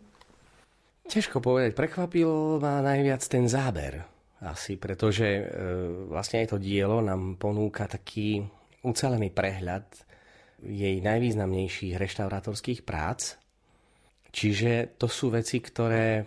[1.05, 1.77] Ťažko povedať.
[1.77, 4.01] Prekvapilo ma najviac ten záber.
[4.45, 5.45] Asi, pretože e,
[6.09, 8.45] vlastne aj to dielo nám ponúka taký
[8.85, 9.89] ucelený prehľad
[10.65, 13.41] jej najvýznamnejších reštaurátorských prác.
[14.35, 16.25] Čiže to sú veci, ktoré,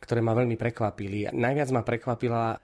[0.00, 1.28] ktoré ma veľmi prekvapili.
[1.32, 2.56] Najviac ma prekvapila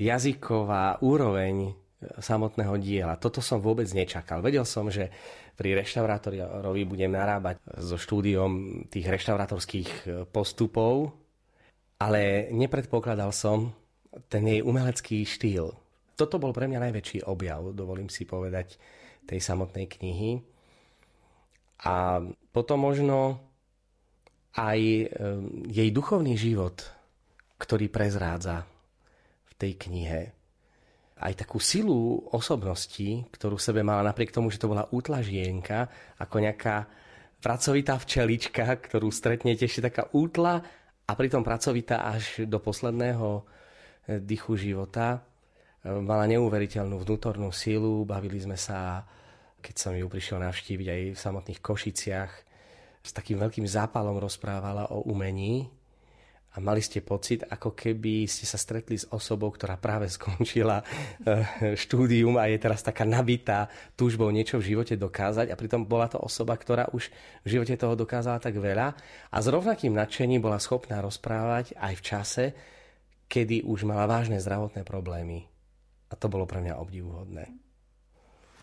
[0.00, 3.20] jazyková úroveň samotného diela.
[3.20, 4.40] Toto som vôbec nečakal.
[4.40, 5.12] Vedel som, že
[5.54, 9.90] pri reštaurátorovi budem narábať so štúdiom tých reštaurátorských
[10.32, 11.12] postupov,
[12.00, 13.76] ale nepredpokladal som
[14.32, 15.76] ten jej umelecký štýl.
[16.16, 18.80] Toto bol pre mňa najväčší objav, dovolím si povedať,
[19.28, 20.40] tej samotnej knihy.
[21.84, 22.20] A
[22.52, 23.40] potom možno
[24.58, 25.04] aj e,
[25.70, 26.82] jej duchovný život,
[27.56, 28.66] ktorý prezrádza
[29.48, 30.20] v tej knihe.
[31.20, 35.84] Aj takú silu osobnosti, ktorú sebe mala napriek tomu, že to bola útla žienka,
[36.16, 36.88] ako nejaká
[37.44, 40.64] pracovitá včelička, ktorú stretnete ešte taká útla
[41.04, 43.42] a pritom pracovitá až do posledného e,
[44.24, 45.20] dychu života.
[45.84, 49.04] E, mala neuveriteľnú vnútornú silu, bavili sme sa,
[49.60, 52.32] keď som ju prišiel navštíviť aj v samotných Košiciach,
[53.00, 55.79] s takým veľkým zápalom rozprávala o umení
[56.50, 61.78] a mali ste pocit, ako keby ste sa stretli s osobou, ktorá práve skončila eh,
[61.78, 66.18] štúdium a je teraz taká nabitá túžbou niečo v živote dokázať a pritom bola to
[66.18, 67.06] osoba, ktorá už
[67.46, 68.98] v živote toho dokázala tak veľa
[69.30, 72.44] a s rovnakým nadšením bola schopná rozprávať aj v čase,
[73.30, 75.46] kedy už mala vážne zdravotné problémy.
[76.10, 77.69] A to bolo pre mňa obdivuhodné.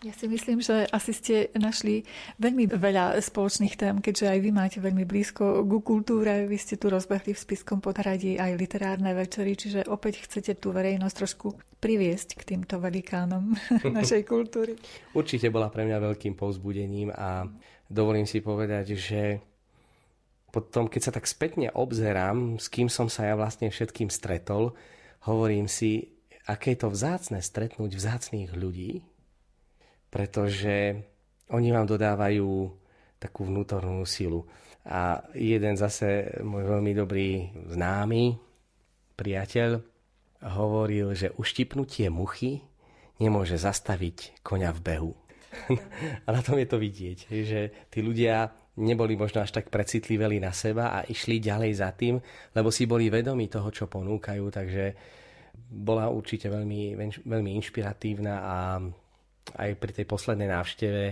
[0.06, 2.06] Ja si myslím, že asi ste našli
[2.38, 6.46] veľmi veľa spoločných tém, keďže aj vy máte veľmi blízko ku kultúre.
[6.46, 11.16] Vy ste tu rozbehli v Spiskom podhradí aj literárne večery, čiže opäť chcete tú verejnosť
[11.18, 11.48] trošku
[11.82, 13.58] priviesť k týmto velikánom
[13.98, 14.78] našej kultúry.
[15.18, 17.50] Určite bola pre mňa veľkým povzbudením a
[17.90, 19.42] dovolím si povedať, že
[20.54, 24.78] potom, keď sa tak spätne obzerám, s kým som sa ja vlastne všetkým stretol,
[25.26, 26.14] hovorím si,
[26.46, 29.02] aké je to vzácne stretnúť vzácných ľudí,
[30.08, 30.96] pretože
[31.52, 32.72] oni vám dodávajú
[33.18, 34.46] takú vnútornú silu.
[34.88, 38.40] A jeden zase môj veľmi dobrý známy,
[39.20, 39.84] priateľ,
[40.54, 42.62] hovoril, že uštipnutie muchy
[43.18, 45.14] nemôže zastaviť koňa v behu.
[46.26, 50.54] a na tom je to vidieť, že tí ľudia neboli možno až tak precitliveli na
[50.54, 52.22] seba a išli ďalej za tým,
[52.54, 54.86] lebo si boli vedomi toho, čo ponúkajú, takže
[55.58, 56.94] bola určite veľmi,
[57.26, 58.58] veľmi inšpiratívna a
[59.56, 61.04] aj pri tej poslednej návšteve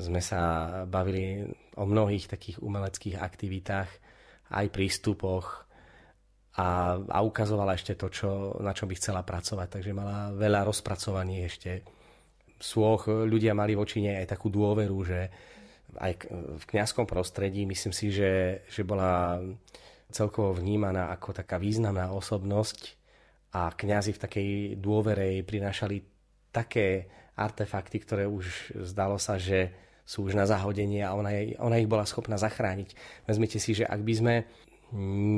[0.00, 0.40] sme sa
[0.88, 1.44] bavili
[1.76, 3.90] o mnohých takých umeleckých aktivitách,
[4.50, 5.68] aj prístupoch
[6.58, 9.68] a, a ukazovala ešte to, čo, na čo by chcela pracovať.
[9.78, 11.86] Takže mala veľa rozpracovaní ešte
[12.58, 13.06] svoch.
[13.06, 15.20] Ľudia mali voči nej aj takú dôveru, že
[15.98, 16.12] aj
[16.58, 19.42] v kňazskom prostredí myslím si, že, že bola
[20.10, 22.98] celkovo vnímaná ako taká významná osobnosť
[23.54, 24.48] a kňazi v takej
[24.78, 25.96] dôvere jej prinášali
[26.50, 27.06] také
[27.40, 29.72] artefakty, ktoré už zdalo sa, že
[30.04, 31.32] sú už na zahodenie a ona,
[31.62, 32.92] ona ich bola schopná zachrániť.
[33.24, 34.34] Vezmite si, že ak by sme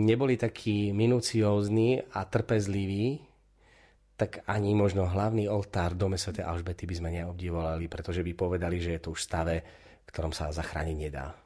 [0.08, 3.20] neboli takí minuciózni a trpezliví,
[4.16, 6.40] tak ani možno hlavný oltár dome Sv.
[6.40, 9.56] Alžbety by sme neobdivovali, pretože by povedali, že je to už v stave,
[10.02, 11.36] v ktorom sa zachrániť nedá.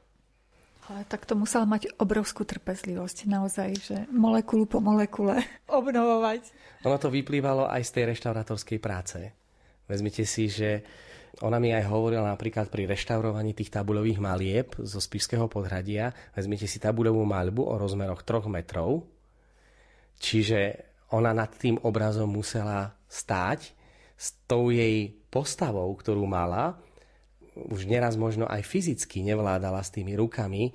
[0.86, 6.46] Ale tak to musela mať obrovskú trpezlivosť, naozaj, že molekulu po molekule obnovovať.
[6.86, 9.18] Ono to vyplývalo aj z tej reštaurátorskej práce.
[9.86, 10.82] Vezmite si, že
[11.44, 16.10] ona mi aj hovorila napríklad pri reštaurovaní tých tabuľových malieb zo Spišského podhradia.
[16.32, 19.04] Vezmite si tabuľovú maľbu o rozmeroch 3 metrov.
[20.16, 20.80] Čiže
[21.12, 23.76] ona nad tým obrazom musela stáť
[24.16, 26.80] s tou jej postavou, ktorú mala.
[27.52, 30.72] Už neraz možno aj fyzicky nevládala s tými rukami.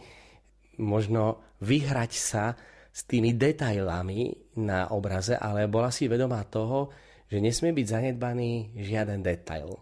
[0.77, 2.53] Možno vyhrať sa
[2.93, 4.29] s tými detailami
[4.61, 6.93] na obraze, ale bola si vedomá toho,
[7.31, 9.79] že nesmie byť zanedbaný žiaden detail.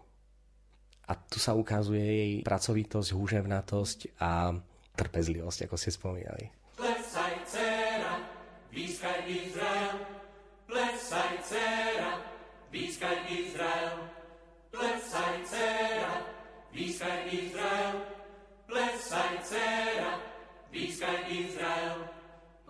[1.10, 4.54] A tu sa ukazuje jej pracovitosť, húževnatosť a
[4.94, 6.46] trpezlivosť, ako ste spomínali.
[6.78, 8.14] Plesaj, dcera,
[8.70, 9.98] výskaj Izrael.
[10.70, 12.12] Plesaj, dcera,
[12.70, 13.98] výskaj Izrael.
[14.70, 16.12] Plesaj, dcera,
[16.70, 17.94] výskaj Izrael.
[18.70, 20.12] Plesaj, dcera,
[20.70, 21.98] výskaj Izrael.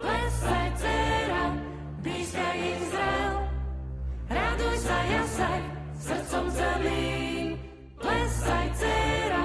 [0.01, 1.43] Plesaj, dcera,
[2.01, 3.10] výskaj Izrael.
[4.81, 5.61] Sa, jasaj,
[6.01, 7.53] srdcom celým,
[8.01, 9.45] plesaj, dcera,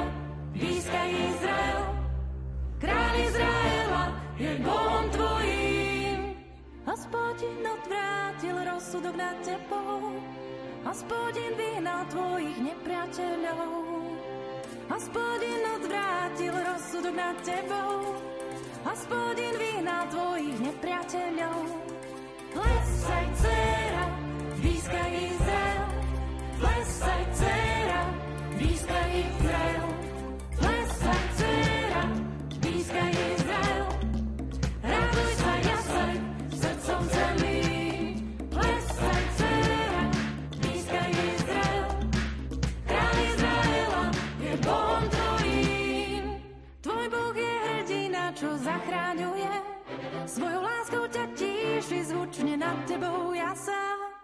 [0.55, 1.83] pískaj Izrael.
[2.79, 4.03] Kráľ Izraela
[4.39, 6.39] je Bohom tvojím.
[6.87, 10.23] Hospodin odvrátil rozsudok nad tebou,
[10.87, 13.75] Hospodin vyhnal tvojich nepriateľov.
[14.87, 18.23] Hospodin odvrátil rozsudok nad tebou,
[18.87, 21.59] Hospodin vyhnal tvojich nepriateľov.
[22.55, 24.05] Plesaj, dcera,
[24.85, 25.85] blízka Izrael,
[26.59, 28.01] plesaj dcera,
[28.57, 29.87] blízka Izrael,
[30.59, 32.03] plesaj dcera,
[32.61, 33.87] blízka Izrael.
[34.83, 36.13] Raduj sa, jasaj,
[36.53, 37.61] srdcom zemí,
[38.53, 40.03] plesaj dcera,
[40.61, 41.01] blízka
[41.33, 41.87] Izrael.
[42.85, 44.03] Král Izraela
[44.37, 46.25] je Bohom tvojím,
[46.81, 49.49] tvoj Boh je hrdina, čo zachráňuje,
[50.29, 54.14] svojou láskou ťa tíši zvučne nad tebou jasám.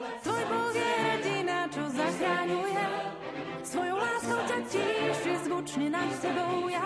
[0.00, 2.88] Tvoj Boh je jediná, čo zachraňuje,
[3.60, 6.80] svojou láskou ťa tíši, zvučne nad sebou ja.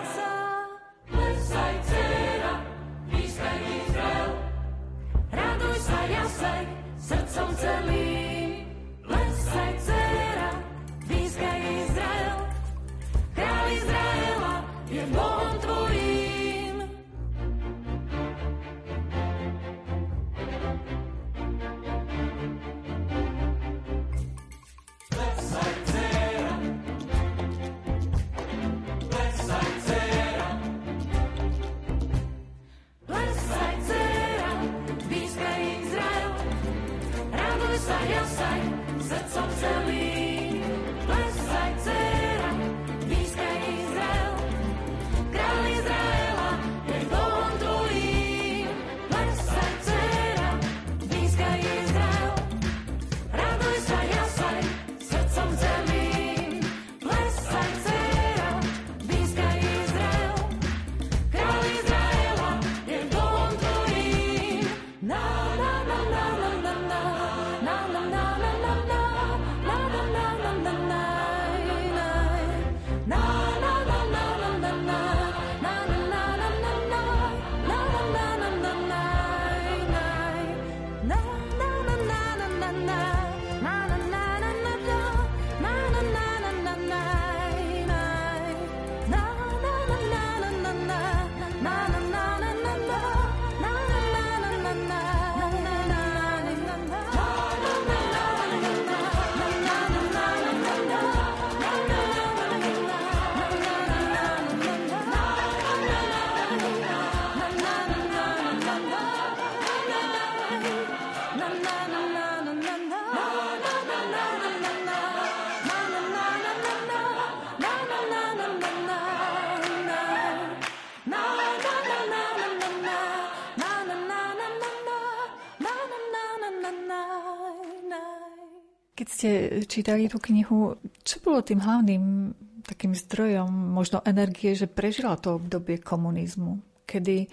[128.94, 129.30] Keď ste
[129.66, 132.30] čítali tú knihu, čo bolo tým hlavným
[132.64, 137.28] takým zdrojom možno energie, že prežila to obdobie komunizmu, kedy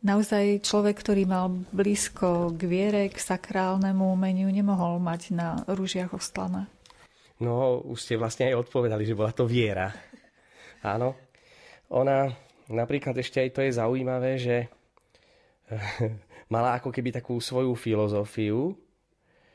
[0.00, 6.68] naozaj človek, ktorý mal blízko k viere, k sakrálnemu umeniu, nemohol mať na rúžiach ostlané.
[7.40, 9.88] No, už ste vlastne aj odpovedali, že bola to viera.
[10.84, 11.16] Áno.
[11.90, 12.28] Ona,
[12.68, 14.68] napríklad ešte aj to je zaujímavé, že
[16.52, 18.76] mala ako keby takú svoju filozofiu.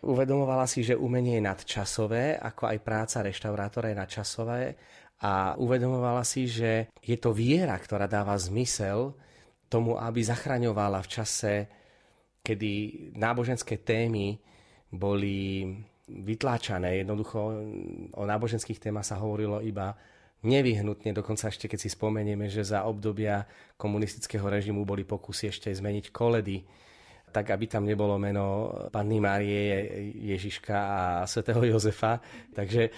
[0.06, 4.62] Uvedomovala si, že umenie je nadčasové, ako aj práca reštaurátora je nadčasové.
[5.24, 9.16] A uvedomovala si, že je to viera, ktorá dáva zmysel
[9.76, 11.54] tomu, aby zachraňovala v čase,
[12.40, 12.72] kedy
[13.20, 14.40] náboženské témy
[14.88, 15.68] boli
[16.08, 17.04] vytláčané.
[17.04, 17.40] Jednoducho
[18.16, 19.92] o náboženských témach sa hovorilo iba
[20.46, 23.44] nevyhnutne, dokonca ešte keď si spomenieme, že za obdobia
[23.76, 26.62] komunistického režimu boli pokusy ešte zmeniť koledy,
[27.34, 29.90] tak aby tam nebolo meno Panny Márie,
[30.38, 32.22] Ježiška a svätého Jozefa.
[32.54, 32.94] Takže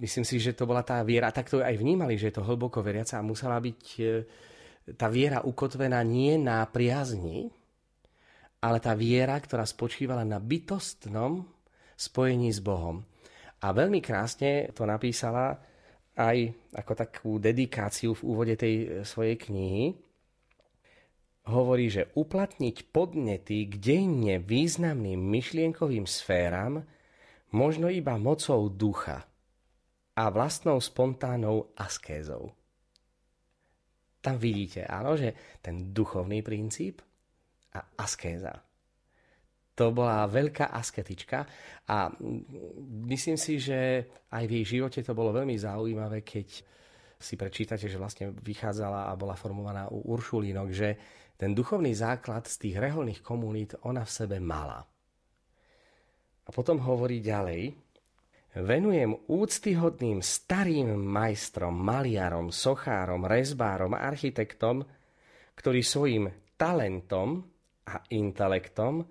[0.00, 2.80] myslím si, že to bola tá viera, tak to aj vnímali, že je to hlboko
[2.80, 4.04] veriaca a musela byť e,
[4.96, 7.50] tá viera ukotvená nie na priazni,
[8.60, 11.44] ale tá viera, ktorá spočívala na bytostnom
[11.96, 13.04] spojení s Bohom.
[13.60, 15.60] A veľmi krásne to napísala
[16.16, 19.84] aj ako takú dedikáciu v úvode tej svojej knihy.
[21.48, 26.84] Hovorí, že uplatniť podnety k denne významným myšlienkovým sféram
[27.56, 29.24] možno iba mocou ducha
[30.14, 32.52] a vlastnou spontánnou askézou.
[34.20, 37.00] Tam vidíte, áno, že ten duchovný princíp
[37.72, 38.52] a askéza.
[39.80, 41.38] To bola veľká asketička
[41.88, 42.12] a
[43.08, 46.48] myslím si, že aj v jej živote to bolo veľmi zaujímavé, keď
[47.20, 50.88] si prečítate, že vlastne vychádzala a bola formovaná u Uršulínok, že
[51.40, 54.84] ten duchovný základ z tých reholných komunít ona v sebe mala.
[56.44, 57.72] A potom hovorí ďalej,
[58.54, 64.82] venujem úctyhodným starým majstrom, maliarom, sochárom, rezbárom, architektom,
[65.54, 67.46] ktorí svojim talentom
[67.86, 69.06] a intelektom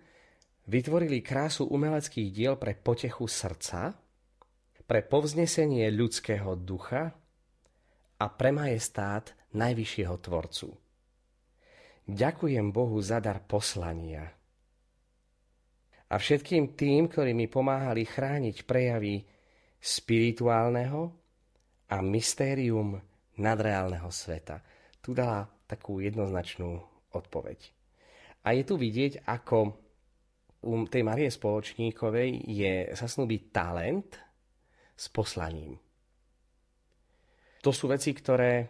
[0.70, 3.96] vytvorili krásu umeleckých diel pre potechu srdca,
[4.90, 7.14] pre povznesenie ľudského ducha
[8.20, 10.68] a pre majestát najvyššieho tvorcu.
[12.10, 14.39] Ďakujem Bohu za dar poslania
[16.10, 19.22] a všetkým tým, ktorí mi pomáhali chrániť prejavy
[19.78, 21.02] spirituálneho
[21.90, 22.98] a mystérium
[23.38, 24.60] nadreálneho sveta.
[25.00, 26.82] Tu dala takú jednoznačnú
[27.14, 27.60] odpoveď.
[28.44, 29.58] A je tu vidieť, ako
[30.66, 34.18] u tej Marie Spoločníkovej je, sa snúbi talent
[34.98, 35.80] s poslaním.
[37.64, 38.68] To sú veci, ktoré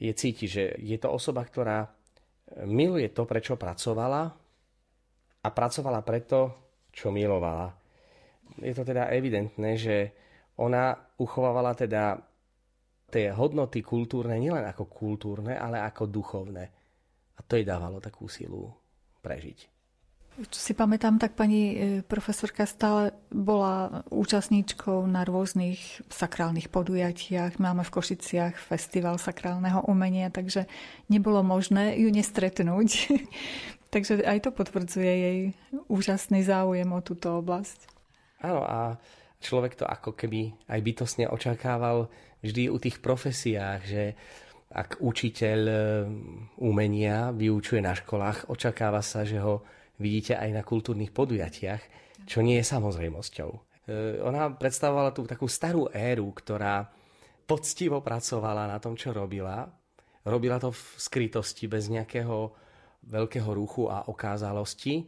[0.00, 1.86] je cíti, že je to osoba, ktorá
[2.66, 4.22] miluje to, prečo pracovala
[5.40, 7.74] a pracovala preto, čo milovala.
[8.60, 9.96] je to teda evidentné, že
[10.60, 12.20] ona uchovávala teda
[13.10, 16.64] tie hodnoty kultúrne nielen ako kultúrne, ale ako duchovné.
[17.36, 18.70] A to jej dávalo takú silu
[19.24, 19.80] prežiť.
[20.40, 21.76] Čo si pamätám, tak pani e,
[22.06, 27.60] profesorka stále bola účastníčkou na rôznych sakrálnych podujatiach.
[27.60, 30.64] Máme v Košiciach festival sakrálneho umenia, takže
[31.12, 32.88] nebolo možné ju nestretnúť.
[33.90, 35.38] takže aj to potvrdzuje jej
[35.90, 37.90] úžasný záujem o túto oblasť.
[38.40, 38.96] Áno, a
[39.42, 42.08] človek to ako keby aj bytosne očakával
[42.40, 44.02] vždy u tých profesiách, že
[44.70, 45.76] ak učiteľ e,
[46.62, 49.66] umenia vyučuje na školách, očakáva sa, že ho
[49.98, 51.82] vidíte aj na kultúrnych podujatiach,
[52.24, 53.50] čo nie je samozrejmosťou.
[53.50, 53.58] E,
[54.22, 56.86] ona predstavovala tú takú starú éru, ktorá
[57.50, 59.66] poctivo pracovala na tom, čo robila.
[60.22, 62.54] Robila to v skrytosti, bez nejakého
[63.06, 65.04] veľkého ruchu a okázalosti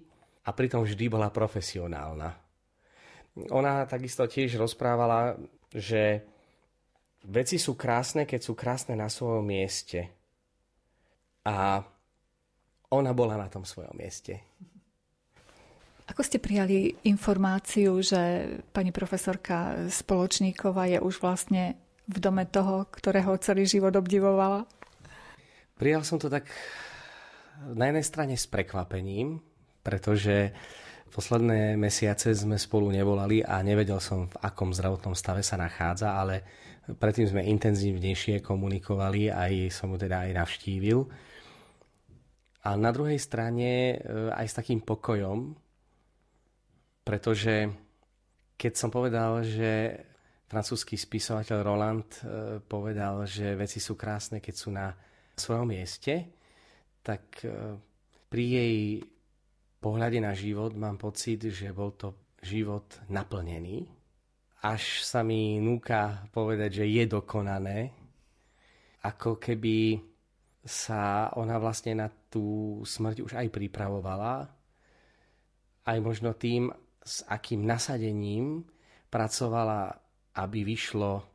[0.46, 2.32] a pritom vždy bola profesionálna.
[3.52, 5.36] Ona takisto tiež rozprávala,
[5.72, 6.24] že
[7.22, 10.10] Veci sú krásne, keď sú krásne na svojom mieste.
[11.46, 11.78] A
[12.90, 14.42] ona bola na tom svojom mieste.
[16.10, 21.78] Ako ste prijali informáciu, že pani profesorka Spoločníková je už vlastne
[22.10, 24.66] v dome toho, ktorého celý život obdivovala?
[25.78, 26.50] Prijal som to tak
[27.72, 29.40] na jednej strane s prekvapením,
[29.84, 30.52] pretože
[31.12, 36.42] posledné mesiace sme spolu nevolali a nevedel som, v akom zdravotnom stave sa nachádza, ale
[36.82, 41.06] Predtým sme intenzívnejšie komunikovali, aj som ho teda aj navštívil.
[42.66, 43.96] A na druhej strane e,
[44.34, 45.54] aj s takým pokojom,
[47.06, 47.70] pretože
[48.58, 49.94] keď som povedal, že
[50.50, 52.22] francúzsky spisovateľ Roland e,
[52.66, 54.90] povedal, že veci sú krásne, keď sú na
[55.38, 56.34] svojom mieste,
[57.02, 57.76] tak e,
[58.30, 58.76] pri jej
[59.82, 63.86] pohľade na život mám pocit, že bol to život naplnený,
[64.62, 67.90] až sa mi núka povedať, že je dokonané,
[69.02, 69.98] ako keby
[70.62, 74.46] sa ona vlastne na tú smrť už aj pripravovala,
[75.82, 76.70] aj možno tým,
[77.02, 78.62] s akým nasadením
[79.10, 79.98] pracovala,
[80.38, 81.26] aby vyšlo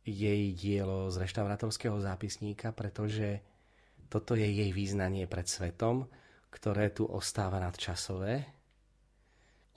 [0.00, 3.44] jej dielo z reštaurátorského zápisníka, pretože
[4.10, 6.10] toto je jej význanie pred svetom,
[6.50, 8.42] ktoré tu ostáva nadčasové.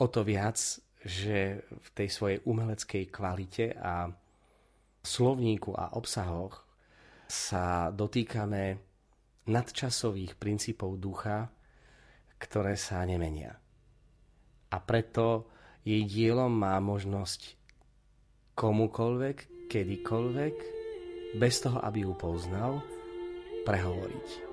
[0.02, 0.58] O to viac
[1.04, 4.08] že v tej svojej umeleckej kvalite a
[5.04, 6.64] slovníku a obsahoch
[7.28, 8.80] sa dotýkame
[9.52, 11.52] nadčasových princípov ducha,
[12.40, 13.52] ktoré sa nemenia.
[14.72, 15.52] A preto
[15.84, 17.60] jej dielo má možnosť
[18.56, 20.56] komukolvek, kedykoľvek,
[21.36, 22.80] bez toho, aby ju poznal,
[23.64, 24.53] prehovoriť.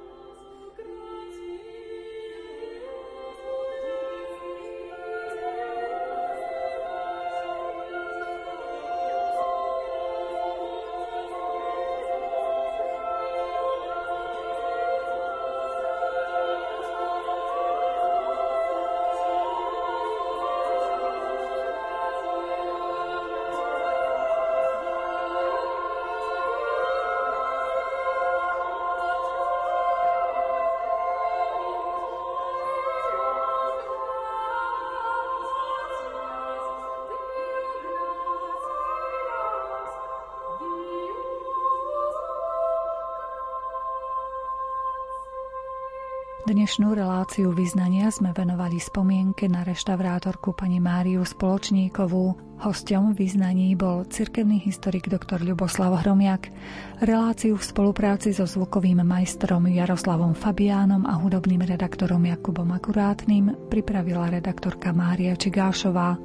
[46.60, 52.36] Dnešnú reláciu vyznania sme venovali spomienke na reštaurátorku pani Máriu Spoločníkovú.
[52.60, 55.40] Hostom vyznaní bol cirkevný historik dr.
[55.40, 56.52] Ľuboslav Hromiak.
[57.00, 64.92] Reláciu v spolupráci so zvukovým majstrom Jaroslavom Fabiánom a hudobným redaktorom Jakubom Akurátnym pripravila redaktorka
[64.92, 66.20] Mária Čigášová.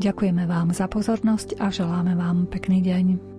[0.00, 3.33] Ďakujeme vám za pozornosť a želáme vám pekný deň.